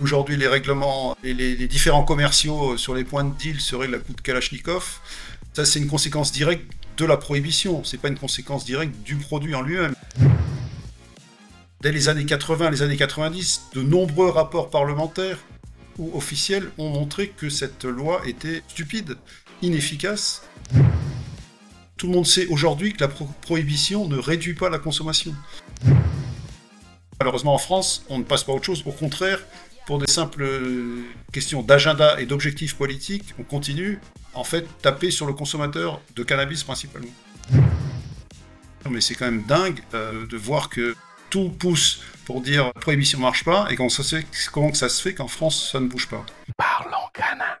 [0.00, 4.12] Aujourd'hui, les règlements et les, différents commerciaux sur les points de deal seraient la coup
[4.12, 5.00] de Kalachnikov.
[5.52, 7.82] Ça, c'est une conséquence directe de la prohibition.
[7.84, 9.94] C'est pas une conséquence directe du produit en lui-même.
[11.80, 15.38] Dès les années 80, les années 90, de nombreux rapports parlementaires
[15.98, 19.16] ou officiels ont montré que cette loi était stupide,
[19.62, 20.42] inefficace.
[21.98, 25.34] Tout le monde sait aujourd'hui que la pro- prohibition ne réduit pas la consommation.
[27.18, 28.84] Malheureusement, en France, on ne passe pas à autre chose.
[28.86, 29.40] Au contraire,
[29.84, 31.02] pour des simples euh,
[31.32, 33.98] questions d'agenda et d'objectifs politiques, on continue,
[34.34, 37.10] en fait, taper sur le consommateur de cannabis principalement.
[38.88, 40.94] Mais c'est quand même dingue euh, de voir que
[41.30, 45.70] tout pousse pour dire prohibition marche pas et comment ça se fait, fait qu'en France
[45.72, 46.24] ça ne bouge pas.
[46.56, 47.60] Parlons Cana.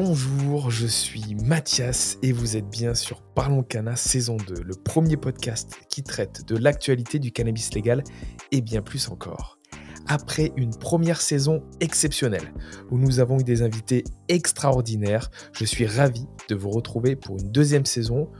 [0.00, 5.16] Bonjour, je suis Mathias et vous êtes bien sur Parlons Cana saison 2, le premier
[5.16, 8.04] podcast qui traite de l'actualité du cannabis légal
[8.52, 9.58] et bien plus encore.
[10.06, 12.54] Après une première saison exceptionnelle
[12.92, 17.50] où nous avons eu des invités extraordinaires, je suis ravi de vous retrouver pour une
[17.50, 18.30] deuxième saison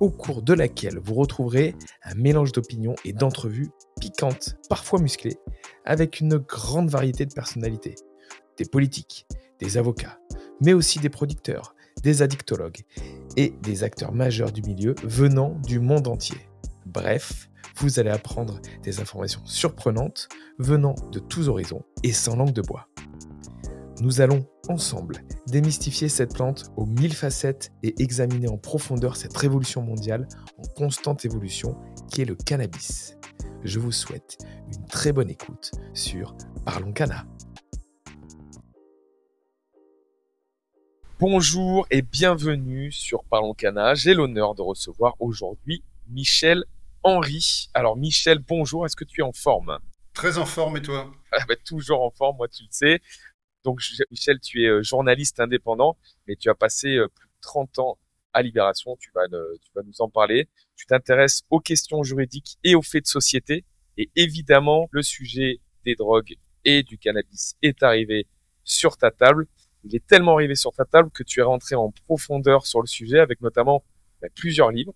[0.00, 3.70] au cours de laquelle vous retrouverez un mélange d'opinions et d'entrevues
[4.02, 5.38] piquantes, parfois musclées,
[5.86, 7.94] avec une grande variété de personnalités.
[8.58, 9.26] Des politiques,
[9.60, 10.18] des avocats,
[10.60, 12.84] mais aussi des producteurs, des addictologues
[13.36, 16.38] et des acteurs majeurs du milieu venant du monde entier.
[16.86, 22.62] Bref, vous allez apprendre des informations surprenantes venant de tous horizons et sans langue de
[22.62, 22.88] bois.
[24.00, 29.82] Nous allons ensemble démystifier cette plante aux mille facettes et examiner en profondeur cette révolution
[29.82, 30.28] mondiale
[30.58, 31.76] en constante évolution
[32.10, 33.16] qui est le cannabis.
[33.64, 34.38] Je vous souhaite
[34.72, 37.26] une très bonne écoute sur Parlons Cana.
[41.18, 43.94] Bonjour et bienvenue sur Parlons Cana.
[43.94, 46.64] J'ai l'honneur de recevoir aujourd'hui Michel
[47.02, 47.68] Henry.
[47.74, 49.78] Alors Michel, bonjour, est-ce que tu es en forme?
[50.12, 51.10] Très en forme et toi?
[51.32, 53.00] Ah bah, Toujours en forme, moi tu le sais.
[53.64, 55.96] Donc Michel, tu es euh, journaliste indépendant,
[56.28, 57.98] mais tu as passé euh, plus de 30 ans
[58.32, 60.48] à Libération, tu vas, ne- tu vas nous en parler.
[60.76, 63.64] Tu t'intéresses aux questions juridiques et aux faits de société.
[63.96, 66.34] Et évidemment, le sujet des drogues
[66.66, 68.26] et du cannabis est arrivé
[68.62, 69.46] sur ta table.
[69.88, 72.88] Il est tellement arrivé sur ta table que tu es rentré en profondeur sur le
[72.88, 73.84] sujet avec notamment
[74.20, 74.94] bah, plusieurs livres.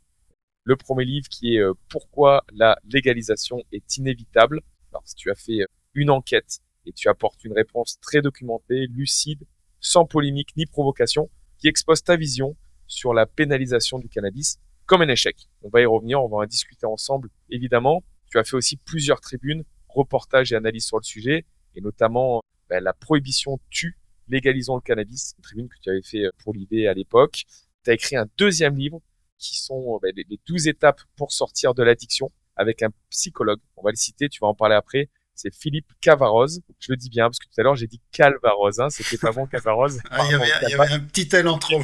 [0.64, 4.62] Le premier livre qui est euh, Pourquoi la légalisation est inévitable.
[4.90, 9.46] Alors, tu as fait euh, une enquête et tu apportes une réponse très documentée, lucide,
[9.78, 12.56] sans polémique ni provocation, qui expose ta vision
[12.88, 15.48] sur la pénalisation du cannabis comme un échec.
[15.62, 18.02] On va y revenir, on va en discuter ensemble, évidemment.
[18.28, 21.46] Tu as fait aussi plusieurs tribunes, reportages et analyses sur le sujet,
[21.76, 23.99] et notamment ben, la prohibition tue,
[24.30, 27.44] légalisons le cannabis, une tribune que tu avais fait pour l'idée à l'époque.
[27.84, 29.00] Tu as écrit un deuxième livre
[29.38, 33.60] qui sont ben, les, les 12 étapes pour sortir de l'addiction avec un psychologue.
[33.76, 35.08] On va le citer, tu vas en parler après.
[35.34, 36.60] C'est Philippe Cavaroz.
[36.78, 39.32] Je le dis bien parce que tout à l'heure j'ai dit Calvaroz, hein, c'était pas
[39.32, 39.98] bon Cavaroz.
[40.10, 41.80] Ah, il, y avait, il y avait un petit L en trop.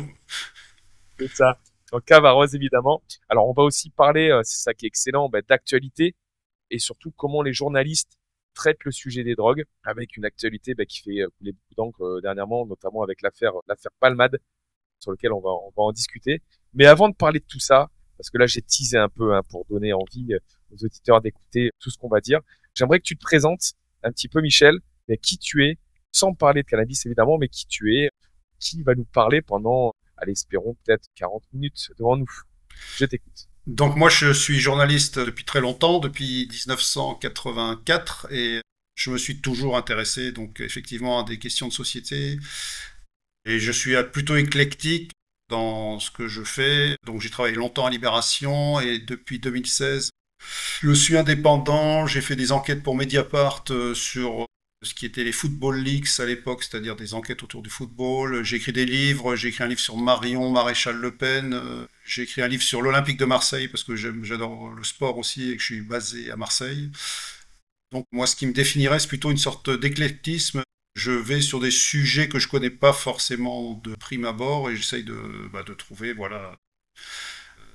[1.18, 1.58] C'est ça.
[1.90, 3.02] Donc Cavaroz évidemment.
[3.30, 6.14] Alors on va aussi parler, euh, c'est ça qui est excellent, ben, d'actualité
[6.70, 8.18] et surtout comment les journalistes
[8.56, 12.02] traitent le sujet des drogues avec une actualité ben, qui fait euh, couler beaucoup d'encre
[12.02, 14.38] euh, dernièrement, notamment avec l'affaire l'affaire Palmade
[14.98, 16.42] sur lequel on va on va en discuter.
[16.74, 19.42] Mais avant de parler de tout ça, parce que là j'ai teasé un peu hein,
[19.50, 20.38] pour donner envie euh,
[20.72, 22.40] aux auditeurs d'écouter tout ce qu'on va dire,
[22.74, 25.78] j'aimerais que tu te présentes un petit peu Michel, mais qui tu es,
[26.10, 28.10] sans parler de cannabis évidemment, mais qui tu es,
[28.58, 32.30] qui va nous parler pendant, allez espérons peut-être 40 minutes devant nous.
[32.96, 33.48] Je t'écoute.
[33.66, 38.60] Donc moi je suis journaliste depuis très longtemps, depuis 1984 et
[38.94, 42.38] je me suis toujours intéressé donc effectivement à des questions de société
[43.44, 45.12] et je suis plutôt éclectique
[45.48, 46.96] dans ce que je fais.
[47.04, 50.10] Donc j'ai travaillé longtemps à Libération et depuis 2016
[50.82, 54.45] je suis indépendant, j'ai fait des enquêtes pour Mediapart euh, sur
[54.86, 58.42] ce qui était les Football Leaks à l'époque, c'est-à-dire des enquêtes autour du football.
[58.42, 62.22] J'ai écrit des livres, j'ai écrit un livre sur Marion, Maréchal Le Pen, euh, j'ai
[62.22, 65.60] écrit un livre sur l'Olympique de Marseille parce que j'adore le sport aussi et que
[65.60, 66.90] je suis basé à Marseille.
[67.92, 70.62] Donc moi, ce qui me définirait, c'est plutôt une sorte d'éclectisme.
[70.94, 75.04] Je vais sur des sujets que je connais pas forcément de prime abord et j'essaye
[75.04, 75.20] de,
[75.52, 76.56] bah, de trouver, voilà,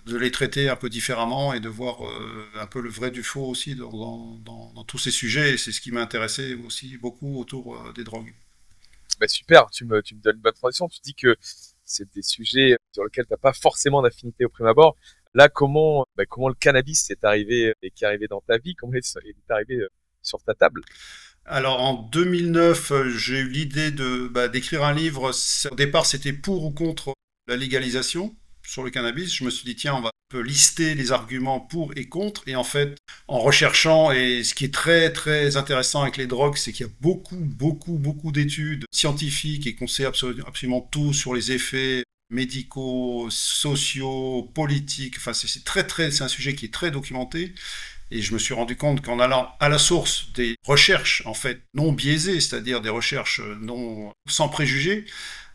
[0.05, 3.23] de les traiter un peu différemment et de voir euh, un peu le vrai du
[3.23, 5.53] faux aussi dans, dans- dans- dans tous ces sujets.
[5.53, 8.33] Et c'est ce qui m'a intéressé aussi beaucoup autour euh, des drogues.
[9.19, 10.87] Bah super, tu me, tu me donnes une bonne transition.
[10.87, 11.35] Tu dis que
[11.83, 14.95] c'est des sujets sur lesquels tu n'as pas forcément d'affinité au prime abord.
[15.33, 18.75] Là, comment, bah, comment le cannabis est arrivé et qui est arrivé dans ta vie?
[18.75, 19.89] Comment il est arrivé euh,
[20.21, 20.81] sur ta table?
[21.45, 25.31] Alors en 2009, euh, j'ai eu l'idée de bah, d'écrire un livre.
[25.71, 27.13] Au départ, c'était pour ou contre
[27.47, 28.35] la légalisation
[28.65, 29.33] sur le cannabis.
[29.33, 32.43] Je me suis dit tiens, on va un peu lister les arguments pour et contre.
[32.47, 32.97] Et en fait,
[33.27, 36.89] en recherchant, et ce qui est très très intéressant avec les drogues, c'est qu'il y
[36.89, 43.27] a beaucoup beaucoup beaucoup d'études scientifiques et qu'on sait absolument tout sur les effets médicaux,
[43.29, 45.15] sociaux, politiques.
[45.17, 47.53] Enfin, c'est très, très, c'est un sujet qui est très documenté.
[48.09, 51.61] Et je me suis rendu compte qu'en allant à la source des recherches, en fait,
[51.73, 55.05] non biaisées, c'est-à-dire des recherches non sans préjugés,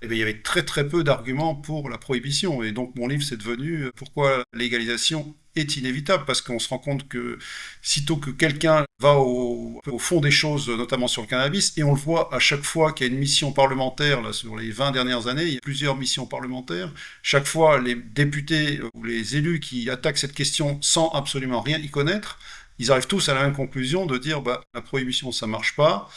[0.03, 2.63] eh bien, il y avait très très peu d'arguments pour la prohibition.
[2.63, 6.25] Et donc mon livre, c'est devenu Pourquoi la légalisation est inévitable?
[6.27, 7.39] Parce qu'on se rend compte que
[7.83, 12.01] sitôt que quelqu'un va au, fond des choses, notamment sur le cannabis, et on le
[12.01, 15.27] voit à chaque fois qu'il y a une mission parlementaire, là, sur les 20 dernières
[15.27, 19.91] années, il y a plusieurs missions parlementaires, chaque fois les députés ou les élus qui
[19.91, 22.39] attaquent cette question sans absolument rien y connaître,
[22.79, 26.11] ils arrivent tous à la même conclusion de dire bah, la prohibition ça marche pas,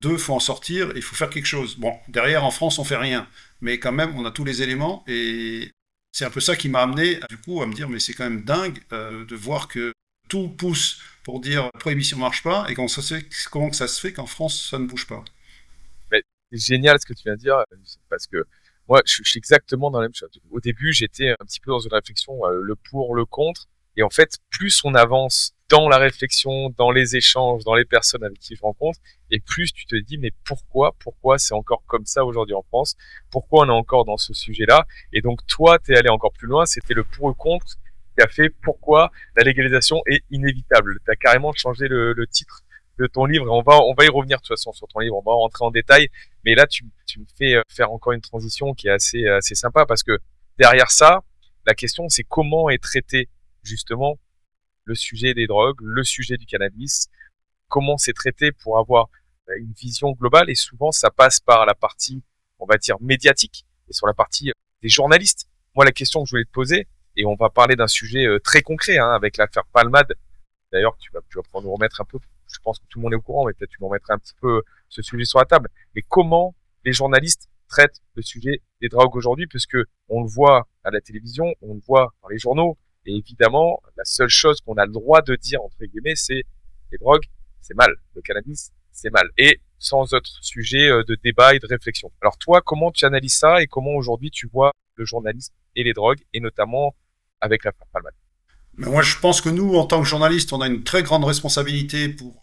[0.00, 1.76] deux, faut en sortir, il faut faire quelque chose.
[1.76, 3.28] Bon, derrière en France on fait rien,
[3.60, 5.70] mais quand même on a tous les éléments et
[6.14, 8.22] c'est un peu ça qui m'a amené, du coup, à me dire, mais c'est quand
[8.22, 9.92] même dingue euh, de voir que
[10.28, 14.12] tout pousse pour dire prohibition marche pas, et comment ça se fait, ça se fait
[14.12, 15.24] qu'en France, ça ne bouge pas.
[16.12, 17.64] C'est génial ce que tu viens de dire,
[18.08, 18.44] parce que
[18.88, 20.30] moi, je, suis exactement dans la même chose.
[20.52, 24.04] Au début, j'étais un petit peu dans une réflexion, euh, le pour, le contre, et
[24.04, 28.38] en fait, plus on avance dans la réflexion, dans les échanges, dans les personnes avec
[28.38, 28.98] qui je rencontre,
[29.30, 32.96] et plus tu te dis mais pourquoi, pourquoi c'est encore comme ça aujourd'hui en France?
[33.30, 34.86] Pourquoi on est encore dans ce sujet-là?
[35.12, 37.76] Et donc toi, tu es allé encore plus loin, c'était le pour et contre
[38.16, 40.98] qui a fait pourquoi la légalisation est inévitable.
[41.04, 42.62] Tu as carrément changé le, titre
[42.98, 43.46] de ton livre.
[43.46, 45.32] Et on va on va y revenir de toute façon sur ton livre, on va
[45.32, 46.08] rentrer en détail,
[46.44, 49.54] mais là tu, tu me fais euh, faire encore une transition qui est assez assez
[49.54, 50.18] sympa parce que
[50.58, 51.22] derrière ça,
[51.66, 53.28] la question c'est comment est traité
[53.64, 54.18] justement
[54.84, 57.08] le sujet des drogues, le sujet du cannabis,
[57.68, 59.08] comment c'est traité pour avoir
[59.48, 62.22] euh, une vision globale et souvent ça passe par la partie,
[62.58, 65.48] on va dire, médiatique et sur la partie euh, des journalistes.
[65.74, 66.86] Moi, la question que je voulais te poser,
[67.16, 70.14] et on va parler d'un sujet euh, très concret hein, avec l'affaire Palmade.
[70.72, 73.04] D'ailleurs, tu vas, tu vas pouvoir nous remettre un peu, je pense que tout le
[73.04, 75.38] monde est au courant, mais peut-être tu nous remettrais un petit peu ce sujet sur
[75.38, 75.68] la table.
[75.94, 76.54] Mais comment
[76.84, 79.78] les journalistes traitent le sujet des drogues aujourd'hui, puisque
[80.08, 84.04] on le voit à la télévision, on le voit dans les journaux, et évidemment, la
[84.04, 86.44] seule chose qu'on a le droit de dire, entre guillemets, c'est
[86.90, 87.24] les drogues,
[87.60, 87.94] c'est mal.
[88.14, 89.28] Le cannabis, c'est mal.
[89.36, 92.10] Et sans autre sujet euh, de débat et de réflexion.
[92.22, 95.92] Alors toi, comment tu analyses ça et comment aujourd'hui tu vois le journalisme et les
[95.92, 96.94] drogues, et notamment
[97.40, 98.14] avec la Palmade
[98.74, 101.24] Mais Moi, je pense que nous, en tant que journalistes, on a une très grande
[101.24, 102.40] responsabilité pour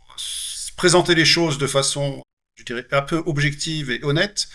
[0.75, 2.21] présenter les choses de façon,
[2.55, 4.47] je dirais, un peu objective et honnête.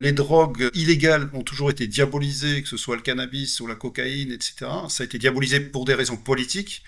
[0.00, 4.30] Les drogues illégales ont toujours été diabolisées, que ce soit le cannabis ou la cocaïne,
[4.30, 4.66] etc.
[4.88, 6.84] Ça a été diabolisé pour des raisons politiques,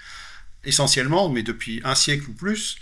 [0.64, 2.76] essentiellement, mais depuis un siècle ou plus.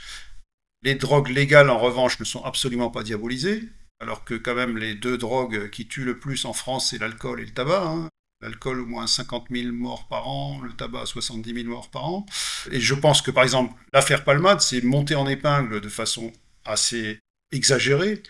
[0.82, 3.62] Les drogues légales, en revanche, ne sont absolument pas diabolisées,
[4.00, 7.40] alors que quand même les deux drogues qui tuent le plus en France, c'est l'alcool
[7.40, 7.86] et le tabac.
[7.86, 8.08] Hein.
[8.40, 12.26] L'alcool, au moins 50 000 morts par an, le tabac, 70 000 morts par an.
[12.70, 16.32] Et je pense que, par exemple, l'affaire Palmade, c'est monté en épingle de façon
[16.64, 17.18] assez
[17.50, 18.22] exagérée,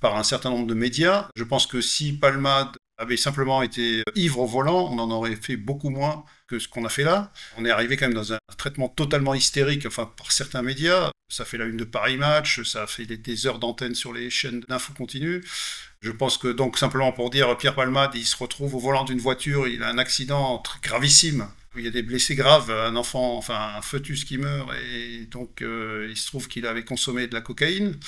[0.00, 1.28] par un certain nombre de médias.
[1.36, 5.56] Je pense que si Palmade avait simplement été ivre au volant, on en aurait fait
[5.56, 7.32] beaucoup moins que ce qu'on a fait là.
[7.56, 11.10] On est arrivé quand même dans un traitement totalement hystérique, enfin par certains médias.
[11.28, 14.30] Ça fait la une de Paris Match, ça a fait des, heures d'antenne sur les
[14.30, 15.44] chaînes d'infos continues.
[16.00, 19.18] Je pense que donc simplement pour dire Pierre Palmade, il se retrouve au volant d'une
[19.18, 21.48] voiture, il a un accident gravissime.
[21.78, 25.60] Il y a des blessés graves, un enfant, enfin un foetus qui meurt, et donc
[25.60, 27.98] euh, il se trouve qu'il avait consommé de la cocaïne.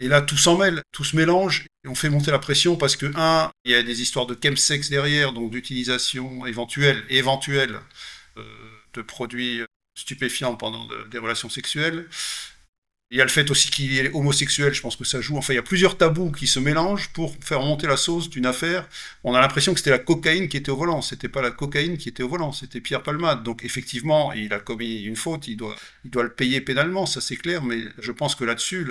[0.00, 3.06] Et là, tout s'en mêle, tout se mélange, on fait monter la pression parce que,
[3.16, 7.80] un, il y a des histoires de chemsex derrière, donc d'utilisation éventuelle, éventuelle
[8.36, 8.42] euh,
[8.92, 9.62] de produits
[9.96, 12.06] stupéfiants pendant des relations sexuelles.
[13.12, 15.36] Il y a le fait aussi qu'il est homosexuel, je pense que ça joue.
[15.36, 18.46] Enfin, il y a plusieurs tabous qui se mélangent pour faire monter la sauce d'une
[18.46, 18.88] affaire.
[19.22, 21.00] On a l'impression que c'était la cocaïne qui était au volant.
[21.02, 23.44] C'était pas la cocaïne qui était au volant, c'était Pierre Palmade.
[23.44, 27.20] Donc, effectivement, il a commis une faute, il doit, il doit le payer pénalement, ça
[27.20, 27.62] c'est clair.
[27.62, 28.88] Mais je pense que là-dessus,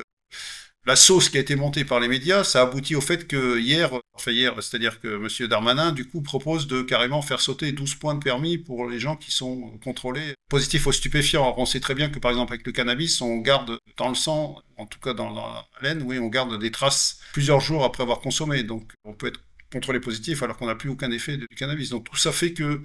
[0.85, 3.91] la sauce qui a été montée par les médias, ça aboutit au fait que hier,
[4.13, 5.47] enfin hier, c'est-à-dire que M.
[5.47, 9.15] Darmanin, du coup, propose de carrément faire sauter 12 points de permis pour les gens
[9.15, 11.55] qui sont contrôlés positifs aux stupéfiants.
[11.57, 14.61] on sait très bien que, par exemple, avec le cannabis, on garde dans le sang,
[14.77, 18.19] en tout cas dans la laine, oui, on garde des traces plusieurs jours après avoir
[18.19, 18.63] consommé.
[18.63, 19.41] Donc, on peut être
[19.75, 21.89] contrôlé positif alors qu'on n'a plus aucun effet du cannabis.
[21.89, 22.81] Donc tout ça fait que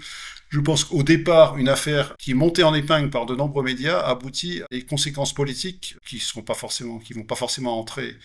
[0.48, 4.00] je pense qu'au départ, une affaire qui est montée en épingle par de nombreux médias
[4.00, 8.16] aboutit à des conséquences politiques qui qui vont pas forcément entrer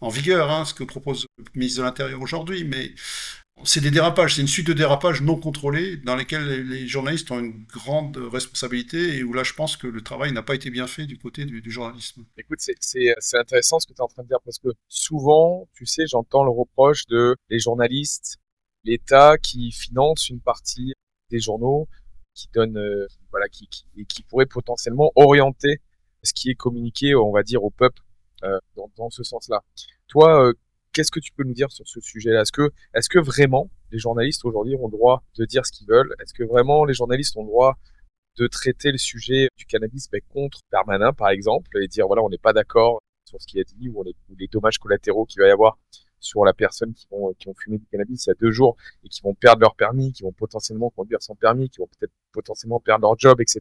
[0.00, 2.92] en vigueur, hein, ce que propose le ministre de l'Intérieur aujourd'hui, mais
[3.64, 7.40] c'est des dérapages, c'est une suite de dérapages non contrôlés dans lesquels les journalistes ont
[7.40, 10.86] une grande responsabilité et où là je pense que le travail n'a pas été bien
[10.86, 12.24] fait du côté du, journalisme.
[12.36, 15.86] Écoute, c'est intéressant ce que tu es en train de dire parce que souvent, tu
[15.86, 18.38] sais, j'entends le reproche de les journalistes,
[18.84, 20.94] l'État qui finance une partie
[21.30, 21.88] des journaux,
[22.34, 25.80] qui donne, euh, voilà, qui, qui, qui pourrait potentiellement orienter
[26.22, 28.02] ce qui est communiqué, on va dire, au peuple
[28.44, 29.62] euh, dans, dans, ce sens-là.
[30.06, 30.52] Toi, euh,
[30.92, 32.42] Qu'est-ce que tu peux nous dire sur ce sujet-là?
[32.42, 35.86] Est-ce que, est-ce que vraiment les journalistes aujourd'hui ont le droit de dire ce qu'ils
[35.86, 36.14] veulent?
[36.20, 37.78] Est-ce que vraiment les journalistes ont le droit
[38.38, 42.28] de traiter le sujet du cannabis mais contre Permanin, par exemple, et dire voilà, on
[42.28, 44.02] n'est pas d'accord sur ce qu'il a dit ou,
[44.38, 45.78] les dommages collatéraux qu'il va y avoir
[46.20, 48.76] sur la personne qui vont qui ont fumé du cannabis il y a deux jours
[49.04, 52.12] et qui vont perdre leur permis, qui vont potentiellement conduire sans permis, qui vont peut-être
[52.32, 53.60] potentiellement perdre leur job, etc.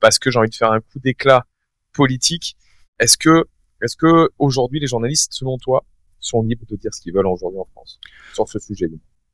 [0.00, 1.46] Parce que j'ai envie de faire un coup d'éclat
[1.92, 2.56] politique.
[2.98, 3.46] Est-ce que
[3.82, 5.84] est-ce que aujourd'hui les journalistes, selon toi,
[6.20, 8.00] sont libres de dire ce qu'ils veulent aujourd'hui en France
[8.34, 8.86] sur ce sujet.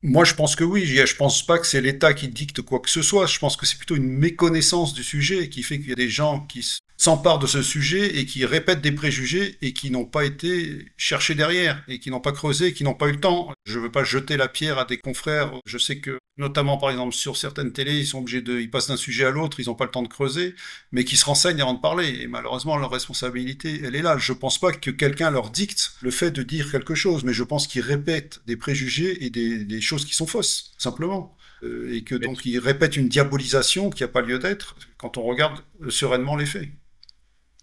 [0.03, 0.85] Moi, je pense que oui.
[0.85, 3.27] Je pense pas que c'est l'État qui dicte quoi que ce soit.
[3.27, 6.09] Je pense que c'est plutôt une méconnaissance du sujet qui fait qu'il y a des
[6.09, 6.67] gens qui
[7.02, 11.35] s'emparent de ce sujet et qui répètent des préjugés et qui n'ont pas été cherchés
[11.35, 13.52] derrière et qui n'ont pas creusé, qui n'ont pas eu le temps.
[13.64, 15.52] Je veux pas jeter la pierre à des confrères.
[15.66, 18.87] Je sais que notamment par exemple sur certaines télés, ils sont obligés de, ils passent
[18.87, 20.54] d'un sujet à l'autre, ils n'ont pas le temps de creuser,
[20.92, 22.21] mais qui se renseignent avant de parler.
[22.21, 24.16] Et malheureusement, leur responsabilité, elle est là.
[24.16, 27.42] Je pense pas que quelqu'un leur dicte le fait de dire quelque chose, mais je
[27.42, 31.37] pense qu'ils répètent des préjugés et des, choses qui sont fausses, simplement.
[31.64, 35.23] Euh, et que donc ils répètent une diabolisation qui n'a pas lieu d'être quand on
[35.23, 36.68] regarde sereinement les faits.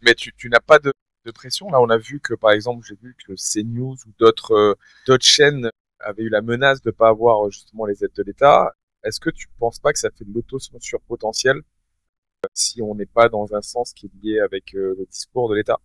[0.01, 0.93] Mais tu, n'as pas de,
[1.33, 1.69] pression.
[1.69, 4.77] Là, on a vu que, par exemple, j'ai vu que CNews ou d'autres
[5.07, 8.73] euh, chaînes avait eu la menace de pas avoir euh, justement les aides de l'État,
[9.03, 13.05] est-ce que tu penses pas que ça fait de l'autocensure potentielle euh, si on n'est
[13.05, 15.79] pas dans un sens qui est lié avec le discours de l'État?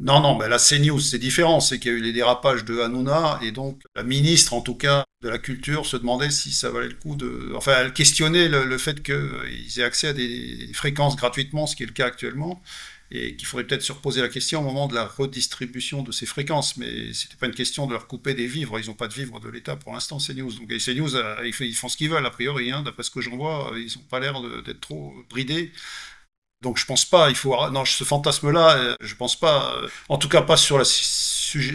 [0.00, 1.60] Non, non, mais la CNews, c'est différent.
[1.60, 4.74] C'est qu'il y a eu les dérapages de Hanouna, et donc la ministre, en tout
[4.74, 7.52] cas, de la Culture, se demandait si ça valait le coup de...
[7.54, 11.86] Enfin, elle questionnait le fait qu'ils aient accès à des fréquences gratuitement, ce qui est
[11.86, 12.62] le cas actuellement
[13.10, 16.26] et qu'il faudrait peut-être se reposer la question au moment de la redistribution de ces
[16.26, 16.76] fréquences.
[16.76, 18.78] Mais c'était pas une question de leur couper des vivres.
[18.78, 20.52] Ils n'ont pas de vivres de l'État pour l'instant, CNews.
[20.52, 22.70] Donc CNews, euh, ils font ce qu'ils veulent, a priori.
[22.70, 25.72] Hein, D'après ce que j'en vois, ils n'ont pas l'air d'être trop bridés.
[26.62, 30.18] Donc je pense pas, il faut non ce fantasme-là, euh, je pense pas, euh, en
[30.18, 31.74] tout cas pas sur la sujet,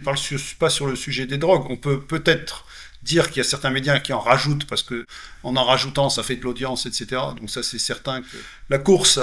[0.59, 1.65] pas sur le sujet des drogues.
[1.71, 2.65] On peut peut-être
[3.01, 5.05] dire qu'il y a certains médias qui en rajoutent parce que
[5.43, 7.21] en en rajoutant ça fait de l'audience, etc.
[7.35, 8.37] Donc ça c'est certain que
[8.69, 9.19] la course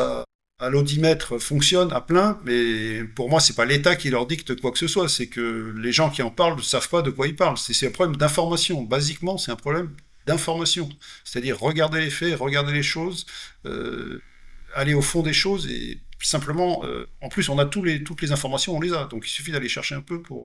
[0.62, 4.70] à l'audimètre fonctionne à plein, mais pour moi, c'est pas l'État qui leur dicte quoi
[4.70, 7.26] que ce soit, c'est que les gens qui en parlent ne savent pas de quoi
[7.26, 7.58] ils parlent.
[7.58, 8.82] C'est un problème d'information.
[8.82, 9.90] Basiquement, c'est un problème
[10.26, 10.88] d'information.
[11.24, 13.26] C'est-à-dire regarder les faits, regarder les choses,
[13.66, 14.22] euh,
[14.74, 18.30] aller au fond des choses et simplement, euh, en plus, on a les, toutes les
[18.30, 19.06] informations, on les a.
[19.06, 20.44] Donc il suffit d'aller chercher un peu pour,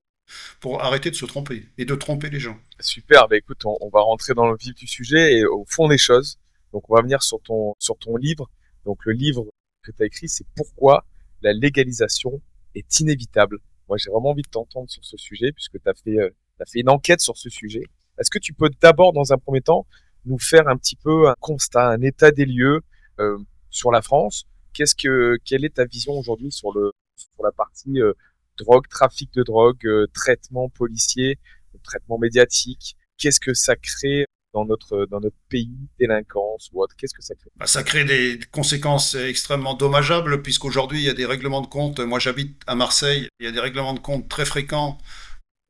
[0.58, 2.58] pour arrêter de se tromper et de tromper les gens.
[2.80, 5.86] Super, bah écoute, on, on va rentrer dans le vif du sujet et au fond
[5.86, 6.40] des choses.
[6.72, 8.50] Donc on va venir sur ton, sur ton livre.
[8.84, 9.44] Donc le livre
[9.90, 11.04] que tu as écrit, c'est pourquoi
[11.42, 12.40] la légalisation
[12.74, 13.58] est inévitable.
[13.88, 16.30] Moi, j'ai vraiment envie de t'entendre sur ce sujet, puisque tu as fait, euh,
[16.66, 17.82] fait une enquête sur ce sujet.
[18.18, 19.86] Est-ce que tu peux d'abord, dans un premier temps,
[20.24, 22.80] nous faire un petit peu un constat, un état des lieux
[23.20, 23.38] euh,
[23.70, 24.44] sur la France?
[24.72, 28.12] Qu'est-ce que, quelle est ta vision aujourd'hui sur le sur la partie euh,
[28.58, 31.38] drogue, trafic de drogue, euh, traitement policier,
[31.82, 32.96] traitement médiatique?
[33.16, 37.34] Qu'est-ce que ça crée dans notre, dans notre pays, délinquance ou autre Qu'est-ce que ça
[37.34, 37.50] crée?
[37.56, 42.00] Bah, Ça crée des conséquences extrêmement dommageables, puisqu'aujourd'hui, il y a des règlements de compte.
[42.00, 44.98] Moi, j'habite à Marseille, il y a des règlements de compte très fréquents.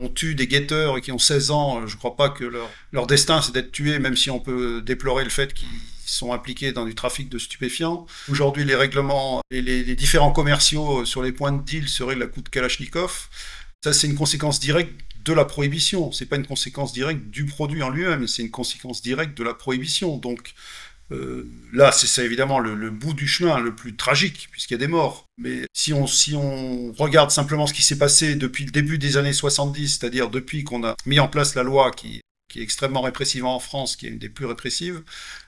[0.01, 1.87] On tue des guetteurs qui ont 16 ans.
[1.87, 4.81] Je ne crois pas que leur, leur destin, c'est d'être tués, même si on peut
[4.81, 5.67] déplorer le fait qu'ils
[6.07, 8.07] sont impliqués dans du trafic de stupéfiants.
[8.31, 12.43] Aujourd'hui, les règlements et les, différents commerciaux sur les points de deal seraient la coup
[12.43, 13.29] de Kalachnikov.
[13.85, 14.93] Ça, c'est une conséquence directe
[15.25, 16.11] de la prohibition.
[16.11, 19.55] C'est pas une conséquence directe du produit en lui-même, c'est une conséquence directe de la
[19.55, 20.17] prohibition.
[20.17, 20.55] Donc
[21.11, 24.79] euh, là, c'est évidemment le, le, bout du chemin le plus tragique, puisqu'il y a
[24.79, 25.27] des morts.
[25.39, 29.17] Mais si on, si on regarde simplement ce qui s'est passé depuis le début des
[29.17, 32.21] années 70, c'est-à-dire depuis qu'on a mis en place la loi qui,
[32.51, 35.03] qui, est extrêmement répressive en France, qui est une des plus répressives,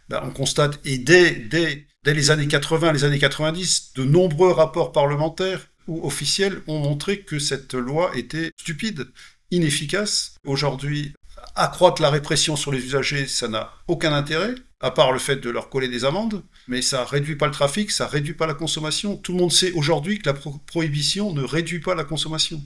[0.08, 4.52] ben on constate, et dès, dès, dès les années 80, les années 90, de nombreux
[4.52, 9.09] rapports parlementaires ou officiels ont montré que cette loi était stupide,
[9.50, 10.37] inefficace.
[10.47, 11.12] Aujourd'hui,
[11.56, 15.50] accroître la répression sur les usagers, ça n'a aucun intérêt, à part le fait de
[15.50, 19.16] leur coller des amendes, mais ça réduit pas le trafic, ça réduit pas la consommation.
[19.16, 22.62] Tout le monde sait aujourd'hui que la pro prohibition ne réduit pas la consommation,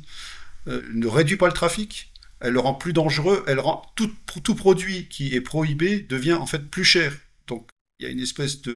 [0.68, 5.08] euh, ne réduit pas le trafic, elle le rend plus dangereux, elle rend tout, produit
[5.08, 7.16] qui est prohibé devient en fait plus cher.
[7.46, 8.74] Donc il y a une espèce de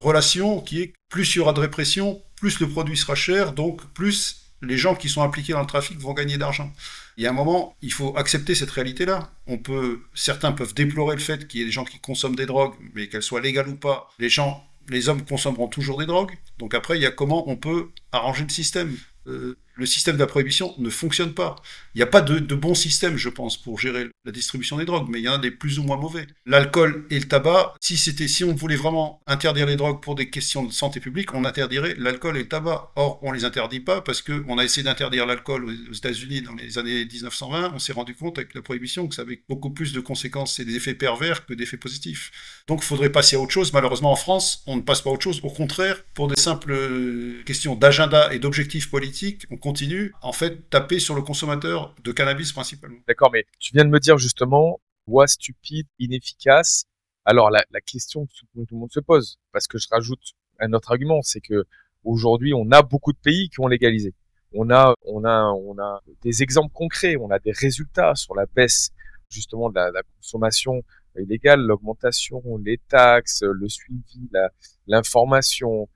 [0.00, 3.84] relation qui est plus il y aura de répression, plus le produit sera cher, donc
[3.92, 6.72] plus les gens qui sont impliqués dans le trafic vont gagner d'argent.
[7.16, 9.30] Il y a un moment, il faut accepter cette réalité-là.
[9.46, 12.46] On peut, certains peuvent déplorer le fait qu'il y ait des gens qui consomment des
[12.46, 14.08] drogues, mais qu'elles soient légales ou pas.
[14.18, 16.36] Les gens, les hommes consommeront toujours des drogues.
[16.58, 18.96] Donc après, il y a comment on peut arranger le système.
[19.26, 21.56] Euh, le système de la prohibition ne fonctionne pas.
[21.94, 25.08] Il n'y a pas de, bon système, je pense, pour gérer la distribution des drogues,
[25.08, 26.26] mais il y en a des plus ou moins mauvais.
[26.44, 30.70] L'alcool et le tabac, si on voulait vraiment interdire les drogues pour des questions de
[30.72, 32.92] santé publique, on interdirait l'alcool et le tabac.
[32.96, 36.76] Or, on les interdit pas parce qu'on a essayé d'interdire l'alcool aux États-Unis dans les
[36.76, 37.72] années 1920.
[37.74, 40.66] On s'est rendu compte avec la prohibition que ça avait beaucoup plus de conséquences et
[40.66, 42.62] des effets pervers que d'effets positifs.
[42.66, 43.72] Donc, il faudrait passer à autre chose.
[43.72, 45.40] Malheureusement, en France, on ne passe pas à autre chose.
[45.42, 46.76] Au contraire, pour des simples
[47.46, 52.52] questions d'agenda et d'objectifs politiques, on continue, en fait, taper sur le consommateur de cannabis
[52.52, 52.98] principalement.
[53.06, 56.86] D'accord, mais tu viens de me dire justement, loi stupide, inefficace.
[57.24, 58.32] Alors la, question que
[58.64, 61.66] tout le monde se pose, parce que je rajoute un autre argument, c'est que
[62.02, 64.12] aujourd'hui on a beaucoup de pays qui ont légalisé.
[64.52, 68.46] On a, on a, on a des exemples concrets, on a des résultats sur la
[68.46, 68.90] baisse
[69.28, 70.82] justement de la, consommation
[71.16, 74.28] illégale, l'augmentation, les taxes, le suivi,
[74.88, 75.88] l'information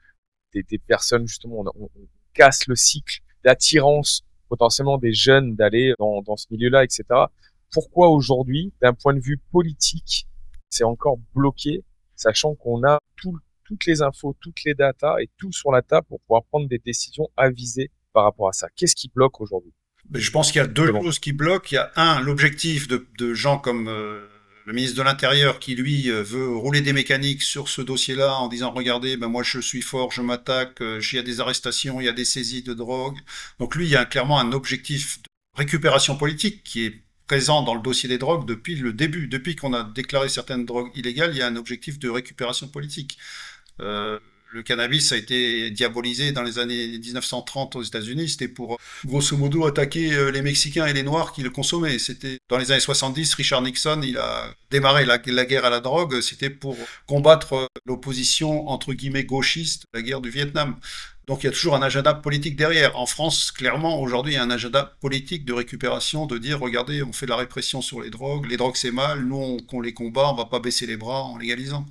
[0.52, 1.64] des, personnes justement.
[1.74, 1.90] On
[2.34, 7.04] casse le cycle d'attirance potentiellement des jeunes d'aller dans, dans ce milieu-là, etc.
[7.72, 10.26] Pourquoi aujourd'hui, d'un point de vue politique,
[10.68, 11.84] c'est encore bloqué,
[12.14, 16.20] sachant qu'on a toutes les infos, toutes les datas et tout sur la table pour
[16.20, 18.68] pouvoir prendre des décisions avisées par rapport à ça?
[18.76, 19.72] Qu'est-ce qui bloque aujourd'hui?
[20.12, 21.68] Je pense qu'il y a deux choses qui bloquent.
[21.70, 24.28] Il y a un, l'objectif de, de, gens comme euh,
[24.66, 28.48] le ministre de l'Intérieur qui, lui, euh, veut rouler des mécaniques sur ce dossier-là en
[28.48, 32.00] disant, regardez, ben moi je suis fort, je m'attaque, euh, il y a des arrestations,
[32.00, 33.18] il y a des saisies de drogue.
[33.58, 37.74] Donc lui, il y a clairement un objectif de récupération politique qui est présent dans
[37.74, 39.28] le dossier des drogues depuis le début.
[39.28, 43.18] Depuis qu'on a déclaré certaines drogues illégales, il y a un objectif de récupération politique.
[43.80, 44.18] Euh,
[44.54, 48.28] le cannabis a été diabolisé dans les années 1930 aux États-Unis.
[48.28, 51.98] C'était pour, grosso modo, attaquer euh, les Mexicains et les Noirs qui le consommaient.
[51.98, 56.20] C'était dans les années 70, Richard Nixon, il a démarré la, guerre à la drogue.
[56.20, 60.76] C'était pour combattre l'opposition entre guillemets gauchiste, la guerre du Vietnam.
[61.26, 62.96] Donc il y a toujours un agenda politique derrière.
[62.96, 67.02] En France, clairement, aujourd'hui, il y a un agenda politique de récupération, de dire, regardez,
[67.02, 69.80] on fait de la répression sur les drogues, les drogues c'est mal, nous on, on
[69.80, 71.86] les combat, on va pas baisser les bras en légalisant.